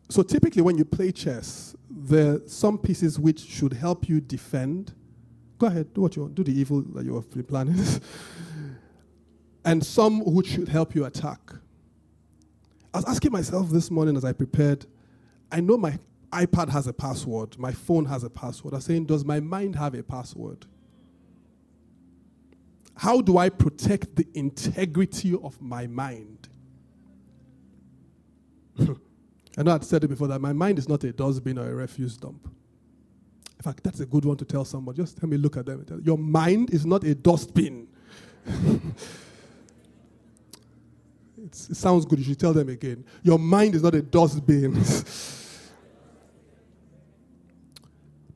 [0.09, 4.93] So typically, when you play chess, there are some pieces which should help you defend.
[5.59, 7.85] Go ahead, do what you want, do the evil that you are planning.
[9.65, 11.53] and some which should help you attack.
[12.93, 14.87] I was asking myself this morning as I prepared,
[15.53, 15.99] I know my
[16.33, 18.75] iPad has a password, my phone has a password.
[18.75, 20.67] I was saying, does my mind have a password?
[23.01, 26.51] How do I protect the integrity of my mind?
[28.79, 31.75] I know I've said it before that my mind is not a dustbin or a
[31.75, 32.45] refuse dump.
[33.57, 34.95] In fact, that's a good one to tell someone.
[34.95, 35.87] Just tell me, look at them.
[36.05, 37.89] Your mind is not a dustbin.
[41.39, 42.19] it sounds good.
[42.19, 43.03] You should tell them again.
[43.23, 44.75] Your mind is not a dustbin.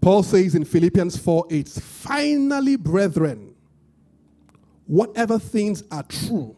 [0.00, 3.53] Paul says in Philippians 4 8, finally, brethren,
[4.86, 6.56] whatever things are true,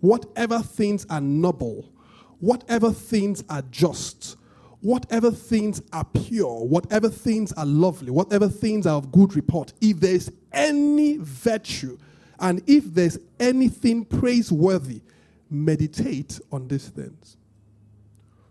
[0.00, 1.92] whatever things are noble,
[2.40, 4.36] whatever things are just,
[4.80, 9.98] whatever things are pure, whatever things are lovely, whatever things are of good report, if
[9.98, 11.98] there's any virtue
[12.40, 15.02] and if there's anything praiseworthy,
[15.50, 17.36] meditate on these things.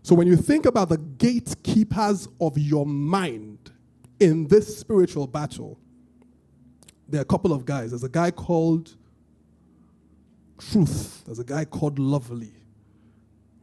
[0.02, 3.70] So when you think about the gatekeepers of your mind
[4.20, 5.78] in this spiritual battle,
[7.08, 7.90] there are a couple of guys.
[7.90, 8.94] There's a guy called
[10.58, 11.24] Truth.
[11.24, 12.52] There's a guy called Lovely.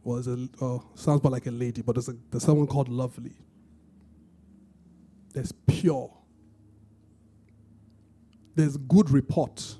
[0.02, 3.34] Well, a, oh, sounds more like a lady, but there's, a, there's someone called Lovely.
[5.32, 6.12] There's pure.
[8.54, 9.76] There's good report.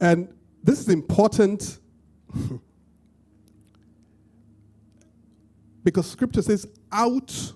[0.00, 0.28] And
[0.62, 1.78] this is important
[5.84, 7.52] because scripture says, out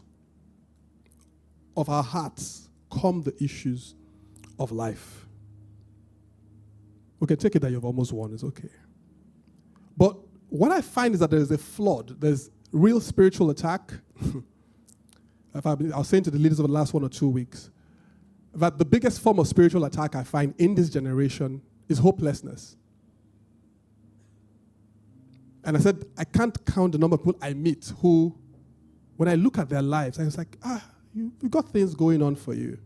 [1.76, 3.94] of our hearts come the issues
[4.58, 5.26] of life.
[7.22, 8.70] Okay, take it that you've almost won, it's okay.
[9.96, 10.16] But
[10.48, 13.92] what I find is that there's a flood, there's real spiritual attack.
[15.54, 17.70] I was saying to the leaders of the last one or two weeks
[18.54, 22.76] that the biggest form of spiritual attack I find in this generation is hopelessness.
[25.64, 28.34] And I said, I can't count the number of people I meet who,
[29.16, 30.82] when I look at their lives, I was like, ah,
[31.14, 32.78] you, you got things going on for you.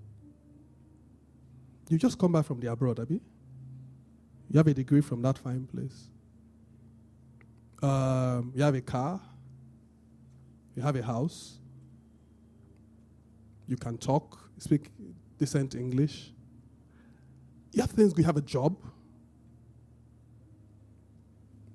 [1.92, 3.20] You just come back from the abroad, Abby.
[4.50, 6.08] You have a degree from that fine place.
[7.82, 9.20] Um, you have a car.
[10.74, 11.58] You have a house.
[13.68, 14.88] You can talk, speak
[15.38, 16.32] decent English.
[17.72, 18.74] You have things, you have a job.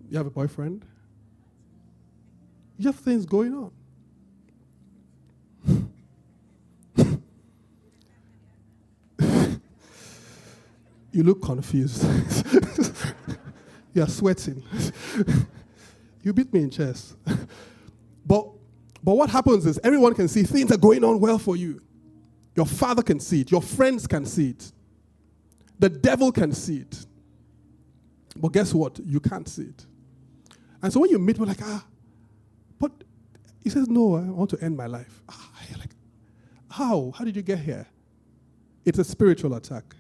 [0.10, 0.84] You have a boyfriend.
[2.80, 3.72] You have things going on.
[11.18, 12.04] You look confused.
[13.96, 14.64] you are sweating.
[16.22, 17.16] you beat me in chess.
[18.24, 18.48] but,
[19.04, 21.82] but what happens is everyone can see things are going on well for you.
[22.56, 24.72] Your father can see it, your friends can see it,
[25.80, 27.06] the devil can see it.
[28.36, 29.00] But guess what?
[29.00, 29.86] You can't see it.
[30.84, 31.84] And so when you meet, we're like, ah,
[32.78, 32.92] but
[33.64, 35.24] he says, no, I want to end my life.
[35.30, 35.50] Ah,
[35.80, 35.96] like,
[36.70, 37.12] how?
[37.18, 37.88] How did you get here?
[38.86, 39.96] It's a spiritual attack.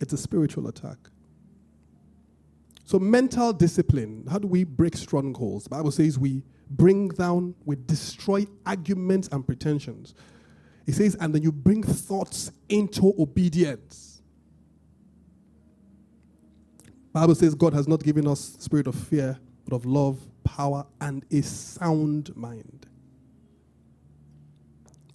[0.00, 0.98] It's a spiritual attack.
[2.84, 5.64] So, mental discipline, how do we break strongholds?
[5.64, 10.14] The Bible says we bring down, we destroy arguments and pretensions.
[10.84, 14.16] He says, and then you bring thoughts into obedience.
[17.12, 21.24] Bible says God has not given us spirit of fear, but of love, power, and
[21.32, 22.85] a sound mind.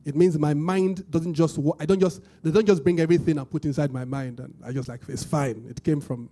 [0.03, 3.49] It means my mind doesn't just, I don't just, they don't just bring everything and
[3.49, 5.65] put inside my mind and I just like, it's fine.
[5.69, 6.29] It came from,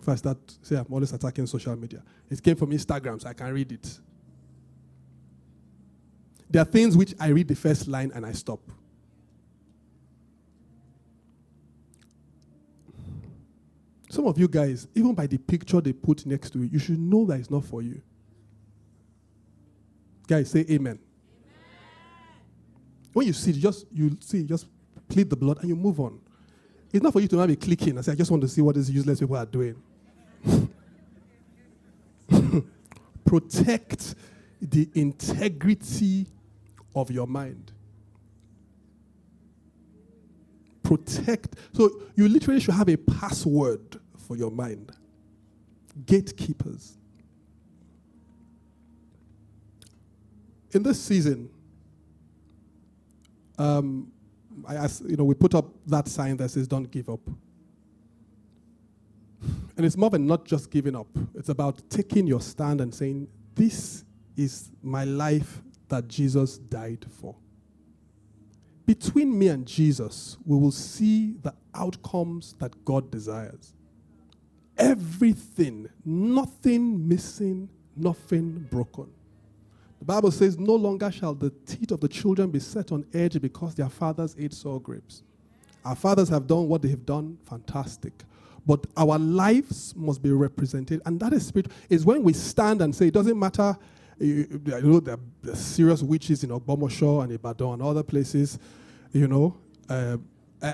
[0.00, 2.02] if I start, say I'm always attacking social media.
[2.30, 3.98] It came from Instagram, so I can read it.
[6.48, 8.60] There are things which I read the first line and I stop.
[14.08, 17.00] Some of you guys, even by the picture they put next to you, you should
[17.00, 18.00] know that it's not for you.
[20.28, 21.00] Guys, say amen.
[23.16, 24.66] When you see just you see, just
[25.08, 26.20] plead the blood and you move on.
[26.92, 28.60] It's not for you to now be clicking and say, I just want to see
[28.60, 29.82] what these useless people are doing.
[33.24, 34.16] Protect
[34.60, 36.26] the integrity
[36.94, 37.72] of your mind.
[40.82, 41.54] Protect.
[41.72, 43.98] So you literally should have a password
[44.28, 44.92] for your mind.
[46.04, 46.98] Gatekeepers.
[50.72, 51.48] In this season,
[53.58, 54.12] um,
[54.66, 57.20] I asked, you know, we put up that sign that says "Don't give up,"
[59.76, 61.08] and it's more than not just giving up.
[61.34, 64.04] It's about taking your stand and saying, "This
[64.36, 67.34] is my life that Jesus died for.
[68.84, 73.74] Between me and Jesus, we will see the outcomes that God desires.
[74.78, 79.08] Everything, nothing missing, nothing broken.
[79.98, 83.40] The Bible says, No longer shall the teeth of the children be set on edge
[83.40, 85.22] because their fathers ate sour grapes.
[85.84, 88.12] Our fathers have done what they have done, fantastic.
[88.66, 91.70] But our lives must be represented, and that is spirit.
[91.88, 93.76] Is when we stand and say, It doesn't matter
[94.18, 95.16] you, you know, there
[95.48, 98.58] are serious witches in Ogbomoso and Ibadan and other places,
[99.12, 99.56] you know.
[99.88, 100.16] Uh,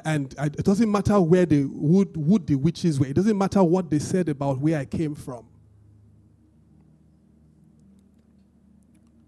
[0.04, 3.06] and it doesn't matter where the wood, wood the witches were.
[3.06, 5.44] It doesn't matter what they said about where I came from.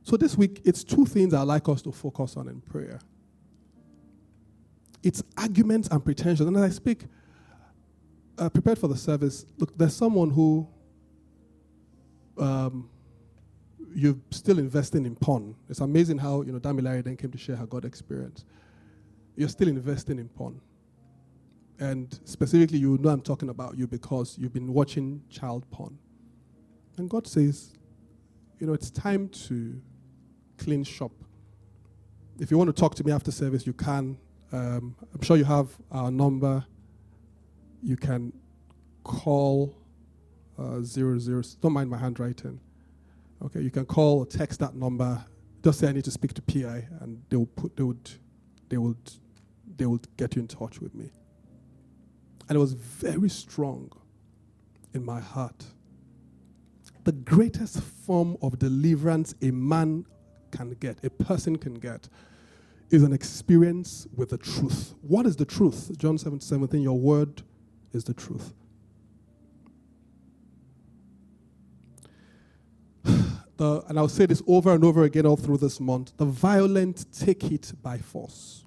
[0.04, 3.00] So this week, it's two things I'd like us to focus on in prayer.
[5.02, 6.46] It's arguments and pretensions.
[6.46, 7.04] And as I speak,
[8.38, 10.68] uh, prepared for the service, look, there's someone who
[12.36, 12.90] um,
[13.94, 15.54] you're still investing in porn.
[15.70, 18.44] It's amazing how, you know, Damilari then came to share her God experience.
[19.36, 20.60] You're still investing in porn.
[21.78, 25.98] And specifically, you know I'm talking about you because you've been watching child porn.
[26.98, 27.72] And God says,
[28.58, 29.80] you know, it's time to
[30.58, 31.12] clean shop.
[32.38, 34.18] If you want to talk to me after service, you can.
[34.52, 36.64] Um, I'm sure you have our number.
[37.82, 38.32] You can
[39.04, 39.76] call
[40.58, 41.42] uh, zero zero.
[41.60, 42.60] Don't mind my handwriting.
[43.44, 45.24] Okay, you can call or text that number.
[45.62, 48.10] Just say I need to speak to PI, and they will put they would
[48.68, 49.12] they would
[49.76, 51.10] they would get you in touch with me.
[52.48, 53.90] And it was very strong.
[54.94, 55.64] in my heart.
[57.02, 60.06] The greatest form of deliverance a man
[60.56, 62.08] can get, a person can get,
[62.90, 64.94] is an experience with the truth.
[65.02, 65.90] What is the truth?
[65.96, 67.42] John 7 17, your word
[67.92, 68.52] is the truth.
[73.56, 77.06] The, and I'll say this over and over again all through this month the violent
[77.16, 78.64] take it by force.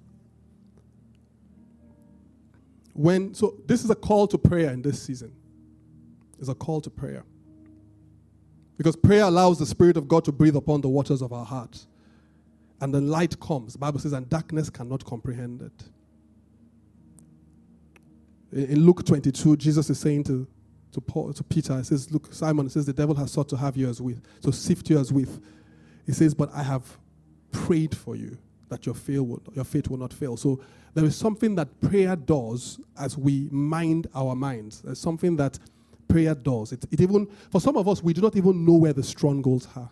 [2.94, 5.32] When, so this is a call to prayer in this season.
[6.40, 7.22] It's a call to prayer.
[8.78, 11.84] Because prayer allows the Spirit of God to breathe upon the waters of our heart.
[12.80, 13.72] And then light comes.
[13.72, 15.84] The Bible says, and darkness cannot comprehend it.
[18.70, 20.46] In Luke 22, Jesus is saying to,
[20.92, 23.76] to, Paul, to Peter, he says, Look, Simon, says, the devil has sought to have
[23.76, 25.42] you as with, to sift you as with.
[26.06, 26.96] He says, But I have
[27.50, 30.36] prayed for you that your, fail will, your faith will not fail.
[30.36, 30.60] So
[30.94, 34.82] there is something that prayer does as we mind our minds.
[34.82, 35.58] There's something that
[36.08, 36.72] prayer does.
[36.72, 39.68] It, it even, for some of us, we do not even know where the strongholds
[39.76, 39.90] are.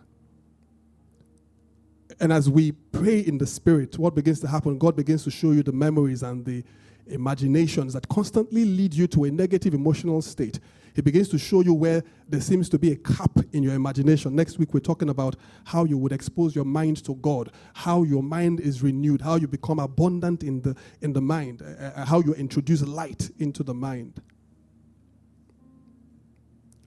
[2.19, 4.79] And as we pray in the Spirit, what begins to happen?
[4.79, 6.64] God begins to show you the memories and the
[7.09, 10.59] imaginations that constantly lead you to a negative emotional state.
[10.95, 14.35] He begins to show you where there seems to be a cap in your imagination.
[14.35, 18.23] Next week, we're talking about how you would expose your mind to God, how your
[18.23, 22.21] mind is renewed, how you become abundant in the, in the mind, uh, uh how
[22.21, 24.23] you introduce light into the mind.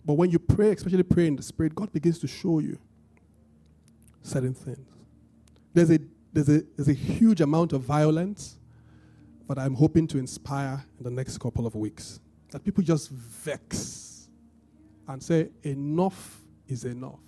[0.10, 2.80] But when you pray, especially pray in the Spirit, God begins to show you
[4.24, 4.90] certain things.
[5.72, 6.00] There's a,
[6.34, 8.58] there's a, there's a huge amount of violence,
[9.48, 14.30] but I'm hoping to inspire in the next couple of weeks that people just vex
[15.08, 17.20] and say, enough is enough.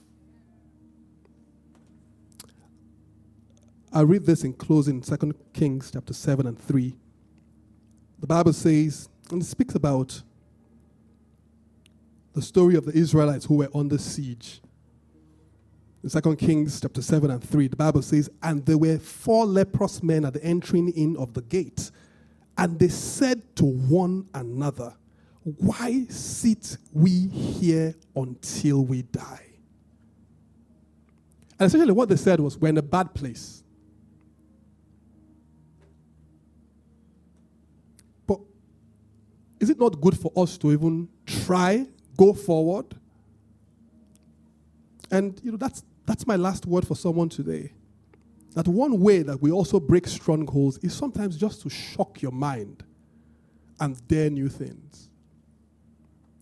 [3.93, 6.95] I read this in closing, 2 Kings chapter 7 and 3.
[8.17, 10.23] The Bible says, and it speaks about
[12.33, 14.61] the story of the Israelites who were under siege.
[16.03, 20.01] In 2 Kings chapter 7 and 3, the Bible says, And there were four leprous
[20.01, 21.91] men at the entering in of the gate,
[22.57, 24.95] and they said to one another,
[25.43, 29.45] Why sit we here until we die?
[31.59, 33.61] And essentially, what they said was, We're in a bad place.
[38.25, 38.39] But
[39.59, 41.85] is it not good for us to even try
[42.21, 42.85] go forward.
[45.09, 47.73] And you know that's that's my last word for someone today.
[48.53, 52.83] That one way that we also break strongholds is sometimes just to shock your mind
[53.79, 55.09] and dare new things.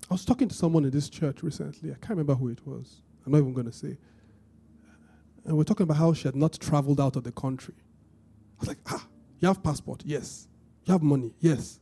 [0.10, 1.92] I was talking to someone in this church recently.
[1.92, 3.02] I can't remember who it was.
[3.26, 3.96] I'm not even going to say.
[5.46, 7.76] And we're talking about how she had not traveled out of the country.
[7.78, 9.06] I was like, ah,
[9.40, 10.02] you have passport?
[10.04, 10.48] Yes.
[10.86, 11.32] You have money?
[11.40, 11.80] Yes.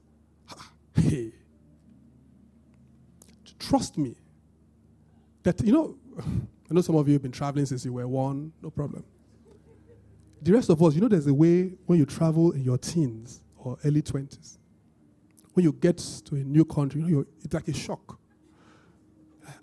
[0.49, 1.31] Ah, hey.
[3.59, 4.15] Trust me.
[5.43, 5.95] That, you know,
[6.69, 9.03] I know some of you have been traveling since you were one, no problem.
[10.41, 13.41] The rest of us, you know, there's a way when you travel in your teens
[13.57, 14.57] or early 20s,
[15.53, 18.19] when you get to a new country, you know, it's like a shock.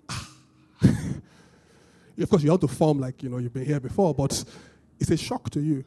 [0.81, 4.43] of course, you have to form like, you know, you've been here before, but
[4.99, 5.85] it's a shock to you.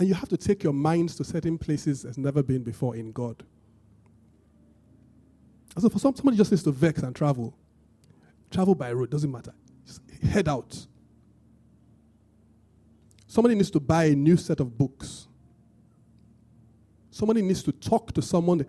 [0.00, 3.12] And you have to take your minds to certain places as never been before in
[3.12, 3.44] God.
[5.74, 7.54] And so for some, somebody just needs to vex and travel.
[8.50, 9.52] Travel by road, doesn't matter.
[9.86, 10.86] Just head out.
[13.26, 15.28] Somebody needs to buy a new set of books.
[17.10, 18.64] Somebody needs to talk to someone.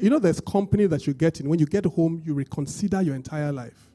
[0.00, 1.48] You know, there's company that you get in.
[1.48, 3.90] When you get home, you reconsider your entire life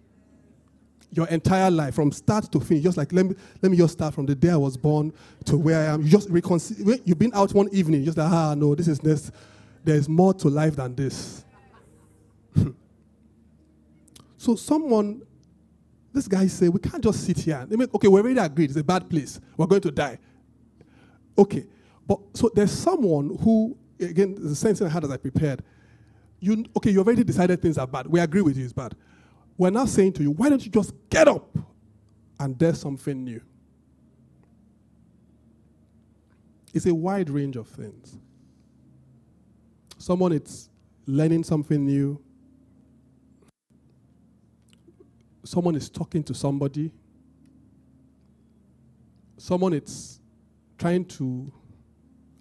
[1.12, 2.84] your entire life from start to finish.
[2.84, 5.14] Just like let me let me just start from the day I was born
[5.46, 6.02] to where I am.
[6.02, 6.98] You just reconsider.
[7.04, 9.32] You've been out one evening, just like ah no, this is this.
[9.84, 11.44] There's more to life than this.
[14.38, 15.24] so someone,
[16.14, 17.66] this guy say we can't just sit here.
[17.68, 18.70] They make, okay, we already agreed.
[18.70, 19.40] It's a bad place.
[19.58, 20.20] We're going to die.
[21.38, 21.66] Okay,
[22.08, 25.64] but so there's someone who again the same thing I had as I prepared.
[26.40, 26.92] You okay?
[26.92, 28.08] You already decided things are bad.
[28.08, 28.96] We agree with you, it's bad.
[29.62, 31.56] We're now saying to you, why don't you just get up
[32.40, 33.40] and there's something new?
[36.74, 38.18] It's a wide range of things.
[40.00, 40.68] Someone is
[41.06, 42.20] learning something new.
[45.44, 46.92] Someone is talking to somebody.
[49.38, 50.22] Someone is
[50.80, 51.54] trying to,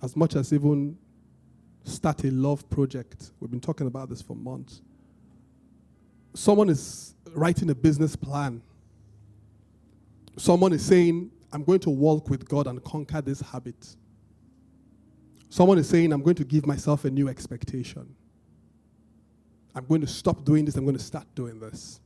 [0.02, 0.96] as much as even
[1.84, 3.32] start a love project.
[3.40, 4.80] We've been talking about this for months
[6.34, 8.62] someone is writing a business plan.
[10.36, 13.96] Someone is saying, I'm going to walk with God and conquer this habit.
[15.48, 18.14] Someone is saying, I'm going to give myself a new expectation.
[19.74, 22.00] I'm going to stop doing this, I'm going to start doing this.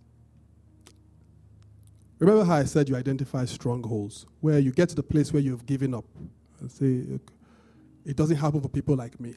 [2.18, 5.66] Remember how I said you identify strongholds, where you get to the place where you've
[5.66, 6.04] given up
[6.60, 7.20] and say,
[8.06, 9.34] it doesn't happen for people like me.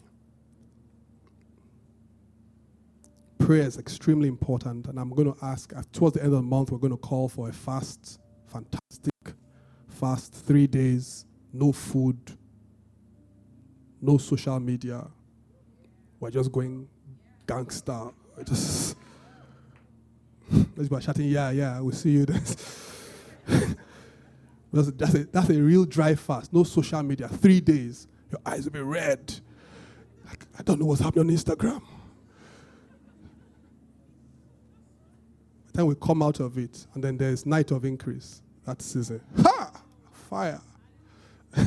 [3.48, 6.41] Prayer is extremely important, and I'm going to ask, uh, towards the end of the
[6.41, 9.14] month, we're going to call for a fast, fantastic
[9.88, 12.18] fast, three days, no food,
[14.02, 15.08] no social media.
[16.20, 16.89] We're just going
[17.48, 18.10] gangster.
[18.36, 18.98] We're just
[20.76, 22.26] let's shouting, yeah, yeah, we'll see you.
[22.26, 22.66] that's,
[24.74, 26.52] that's, a, that's a real dry fast.
[26.52, 27.30] No social media.
[27.30, 28.10] Three days.
[28.30, 29.34] Your eyes will be red.
[30.26, 31.82] Like, I don't know what's happening on Instagram.
[35.78, 38.42] Then we come out of it, and then there's night of increase.
[38.66, 39.22] That season.
[39.44, 39.72] Ha!
[40.12, 40.60] Fire.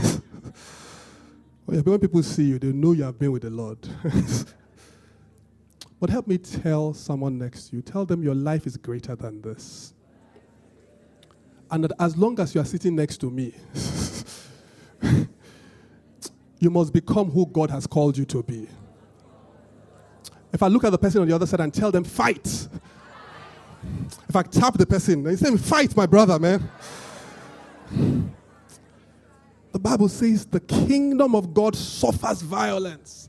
[1.73, 3.79] Oh, when people see you, they know you have been with the Lord.
[6.01, 9.41] but help me tell someone next to you, tell them your life is greater than
[9.41, 9.95] this.
[11.71, 13.55] And that as long as you are sitting next to me,
[16.59, 18.67] you must become who God has called you to be.
[20.53, 22.67] If I look at the person on the other side and tell them, fight.
[24.29, 26.71] If I tap the person and say, fight, my brother, man.
[29.73, 33.29] The Bible says the kingdom of God suffers violence.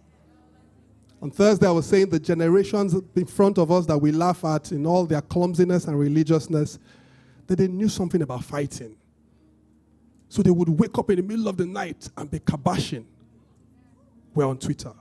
[1.21, 4.71] On Thursday, I was saying the generations in front of us that we laugh at
[4.71, 6.79] in all their clumsiness and religiousness,
[7.45, 8.95] that they knew something about fighting.
[10.29, 13.05] So they would wake up in the middle of the night and be kabashing.
[14.33, 14.93] We're on Twitter.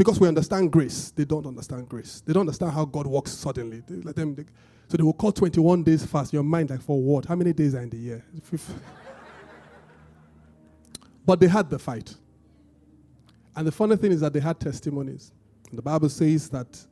[0.00, 2.22] Because we understand grace, they don't understand grace.
[2.24, 3.82] They don't understand how God works suddenly.
[3.86, 4.46] They let them, they,
[4.88, 6.32] so they will call 21 days fast.
[6.32, 7.26] Your mind, like, for what?
[7.26, 8.24] How many days are in the year?
[11.26, 12.14] but they had the fight.
[13.54, 15.32] And the funny thing is that they had testimonies.
[15.70, 16.82] The Bible says that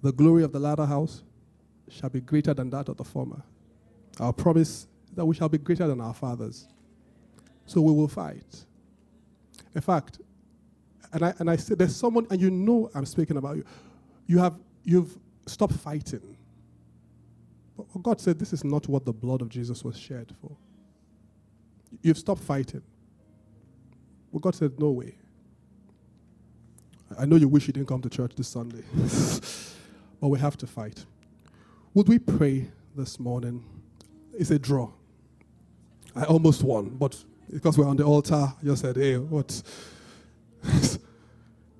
[0.00, 1.24] the glory of the latter house
[1.88, 3.42] shall be greater than that of the former.
[4.20, 4.86] Our promise is
[5.16, 6.68] that we shall be greater than our fathers.
[7.66, 8.66] So we will fight.
[9.74, 10.20] In fact,
[11.12, 13.64] and I, and I say there's someone, and you know I'm speaking about you.
[14.26, 16.36] You have you've stopped fighting.
[17.76, 20.56] But God said, This is not what the blood of Jesus was shed for.
[22.02, 22.82] You've stopped fighting.
[24.32, 25.14] But God said, No way.
[27.18, 28.82] I know you wish you didn't come to church this Sunday,
[30.20, 31.04] but we have to fight.
[31.94, 33.64] Would we pray this morning?
[34.34, 34.90] It's a draw.
[36.14, 37.16] I almost won, but
[37.50, 39.62] because we're on the altar, just said, Hey, what?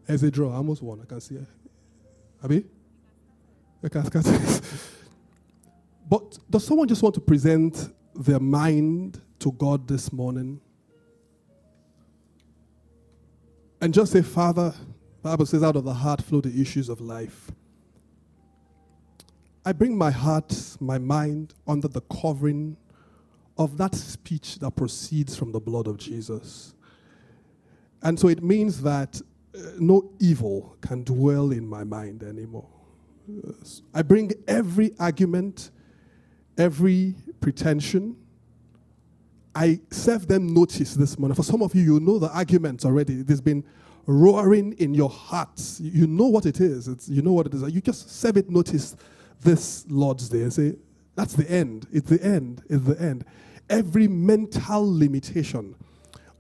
[0.09, 0.53] It's a draw.
[0.53, 1.01] I almost won.
[1.01, 1.47] I can see it.
[2.41, 2.65] Can
[6.09, 10.61] but does someone just want to present their mind to God this morning?
[13.81, 14.71] And just say, Father,
[15.23, 17.53] the Bible says, out of the heart flow the issues of life.
[19.65, 22.77] I bring my heart, my mind under the covering
[23.57, 26.75] of that speech that proceeds from the blood of Jesus.
[28.03, 29.21] And so it means that
[29.79, 32.69] no evil can dwell in my mind anymore.
[33.93, 35.71] I bring every argument
[36.59, 38.17] every pretension.
[39.55, 41.35] I serve them notice this morning.
[41.35, 43.21] For some of you, you know the arguments already.
[43.21, 43.65] It has been
[44.07, 45.81] roaring in your hearts.
[45.81, 46.89] You know what it is.
[46.89, 47.63] It's, you know what it is.
[47.63, 48.97] You just serve it notice
[49.41, 50.75] this Lord's Day and say,
[51.15, 51.87] that's the end.
[51.93, 52.63] It's the end.
[52.69, 53.25] It's the end.
[53.71, 55.75] Every mental limitation,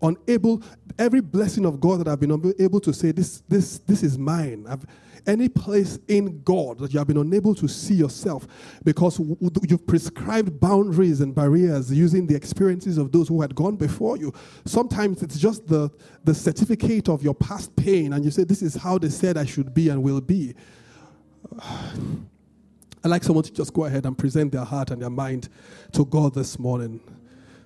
[0.02, 0.62] unable,
[0.98, 4.66] every blessing of God that I've been able to say, this, this, this is mine.
[4.68, 4.84] I've,
[5.26, 8.46] any place in God that you have been unable to see yourself
[8.84, 14.16] because you've prescribed boundaries and barriers using the experiences of those who had gone before
[14.16, 14.32] you.
[14.64, 15.90] Sometimes it's just the,
[16.24, 19.44] the certificate of your past pain, and you say, This is how they said I
[19.44, 20.54] should be and will be.
[23.04, 25.48] I'd like someone to just go ahead and present their heart and their mind
[25.92, 27.00] to God this morning.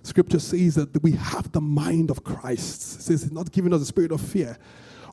[0.03, 2.99] Scripture says that we have the mind of Christ.
[2.99, 4.59] It says, it's not giving us a spirit of fear,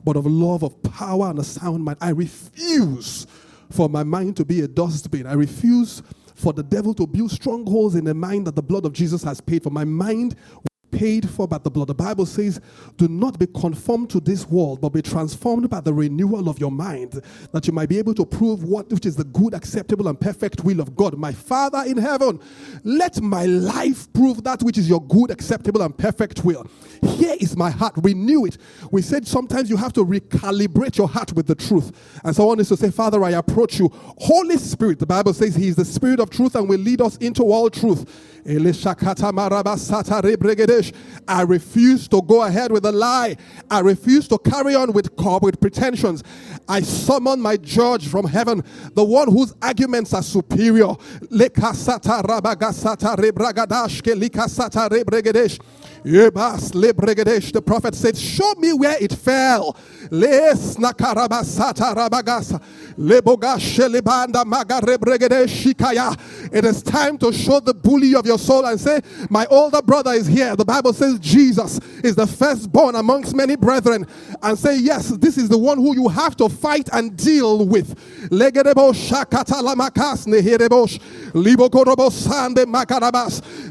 [0.04, 1.98] but of love, of power, and a sound mind.
[2.00, 3.26] I refuse
[3.70, 5.26] for my mind to be a dustbin.
[5.26, 6.02] I refuse
[6.34, 9.40] for the devil to build strongholds in the mind that the blood of Jesus has
[9.40, 9.70] paid for.
[9.70, 10.36] My mind
[10.90, 11.88] paid for by the blood.
[11.88, 12.60] The Bible says,
[12.96, 16.70] Do not be conformed to this world, but be transformed by the renewal of your
[16.70, 17.22] mind,
[17.52, 20.64] that you might be able to prove what which is the good, acceptable, and perfect
[20.64, 21.16] will of God.
[21.16, 22.40] My Father in heaven,
[22.84, 26.66] let my life prove that which is your good, acceptable, and perfect will.
[27.02, 27.94] Here is my heart.
[27.96, 28.58] Renew it.
[28.90, 32.20] We said sometimes you have to recalibrate your heart with the truth.
[32.24, 33.90] And someone is to say, Father, I approach you.
[33.92, 37.16] Holy Spirit, the Bible says He is the Spirit of truth and will lead us
[37.18, 38.39] into all truth.
[41.28, 43.36] I refuse to go ahead with a lie.
[43.70, 46.22] I refuse to carry on with, cob with pretensions.
[46.68, 48.62] I summon my judge from heaven,
[48.94, 50.94] the one whose arguments are superior.
[56.02, 59.76] The prophet said, Show me where it fell.
[60.10, 62.60] Les nakarabasata rabagasa.
[66.52, 69.00] It is time to show the bully of your soul and say,
[69.30, 70.54] My older brother is here.
[70.56, 74.06] The Bible says Jesus is the firstborn amongst many brethren.
[74.42, 77.96] And say, Yes, this is the one who you have to fight and deal with.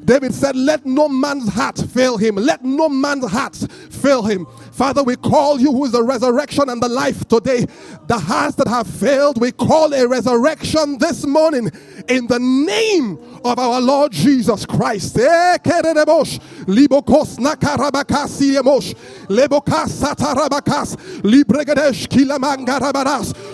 [0.06, 2.36] David said, Let no man's heart fail him.
[2.36, 3.56] Let no man's heart
[3.92, 4.48] fail him.
[4.80, 7.66] Father, we call you who is the resurrection and the life today.
[8.08, 11.70] The hearts that have failed, we call a resurrection this morning
[12.08, 15.16] in the name of our Lord Jesus Christ.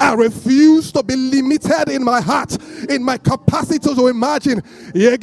[0.00, 2.56] I refuse to be limited in my heart,
[2.88, 4.62] in my capacity to imagine.
[4.92, 5.18] The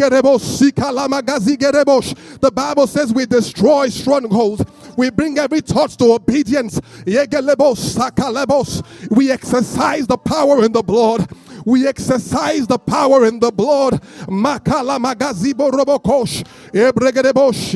[2.53, 4.63] Bible says we destroy strongholds.
[4.97, 6.79] We bring every thought to obedience.
[7.05, 7.17] We
[9.31, 11.29] exercise the power in the blood.
[11.65, 14.01] We exercise the power in the blood.
[14.27, 16.43] Makala magazibo robokosh.
[16.71, 17.75] Ebregedebosh.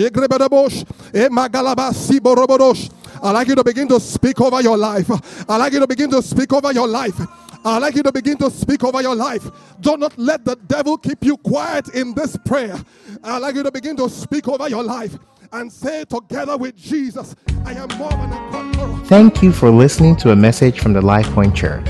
[1.13, 2.89] Emagalabasibo robodosh.
[3.25, 5.09] I like you to begin to speak over your life.
[5.49, 7.19] i like you to begin to speak over your life.
[7.65, 9.49] i like you to begin to speak over your life.
[9.81, 12.75] Do not let the devil keep you quiet in this prayer.
[13.23, 15.17] i like you to begin to speak over your life
[15.51, 19.05] and say together with Jesus, I am more than a conqueror.
[19.05, 21.85] Thank you for listening to a message from the Life Point Church.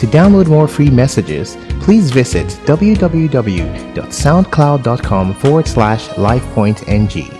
[0.00, 7.39] To download more free messages, please visit www.soundcloud.com forward slash lifepointng.